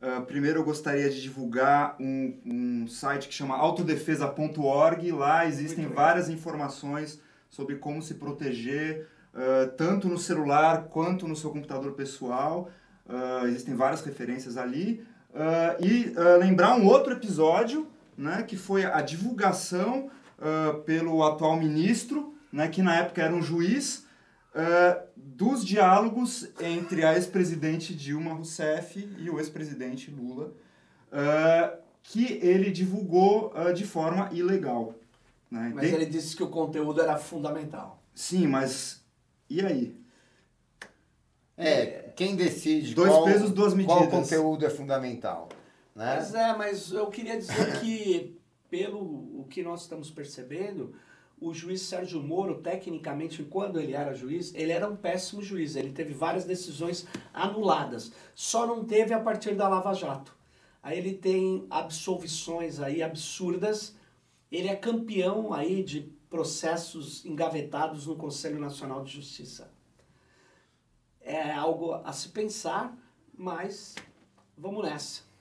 [0.06, 5.12] Ah, primeiro eu gostaria de divulgar um, um site que chama autodefesa.org.
[5.14, 11.51] Lá existem várias informações sobre como se proteger, ah, tanto no celular quanto no seu
[11.51, 12.70] computador pessoal.
[13.08, 15.06] Ah, existem várias referências ali.
[15.80, 20.12] E lembrar um outro episódio, né, que foi a divulgação
[20.86, 24.06] pelo atual ministro, né, que na época era um juiz,
[24.54, 30.54] ah, dos diálogos entre a ex-presidente Dilma Rousseff e o ex-presidente Lula,
[31.12, 34.93] ah, que ele divulgou ah, de forma ilegal.
[35.49, 35.72] Né?
[35.74, 38.01] Mas De- ele disse que o conteúdo era fundamental.
[38.14, 39.04] Sim, mas
[39.49, 39.97] e aí?
[41.58, 44.10] É, quem decide Dois qual, pesos, duas qual medidas.
[44.10, 45.49] conteúdo é fundamental.
[45.95, 46.16] Né?
[46.18, 48.39] Mas é, mas eu queria dizer que,
[48.70, 48.99] pelo
[49.39, 50.93] o que nós estamos percebendo,
[51.44, 55.76] o juiz Sérgio Moro, tecnicamente, quando ele era juiz, ele era um péssimo juiz.
[55.76, 58.14] Ele teve várias decisões anuladas.
[58.34, 60.36] Só não teve a partir da Lava Jato.
[60.82, 63.96] Aí ele tem absolvições aí absurdas.
[64.50, 69.72] Ele é campeão aí de processos engavetados no Conselho Nacional de Justiça.
[71.20, 72.98] É algo a se pensar,
[73.38, 73.96] mas
[74.58, 75.33] vamos nessa.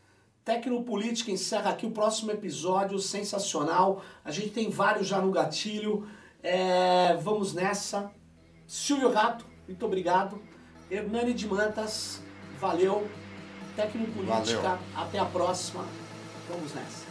[0.45, 4.03] Tecnopolítica encerra aqui o próximo episódio, sensacional.
[4.25, 6.09] A gente tem vários já no gatilho.
[6.43, 8.11] É, vamos nessa.
[8.67, 10.43] Silvio Rato, muito obrigado.
[10.91, 12.21] Hernani de Mantas,
[12.59, 13.09] valeu.
[13.77, 14.79] Tecnopolítica, Valeu.
[14.95, 15.85] até a próxima.
[16.49, 17.02] Vamos nessa.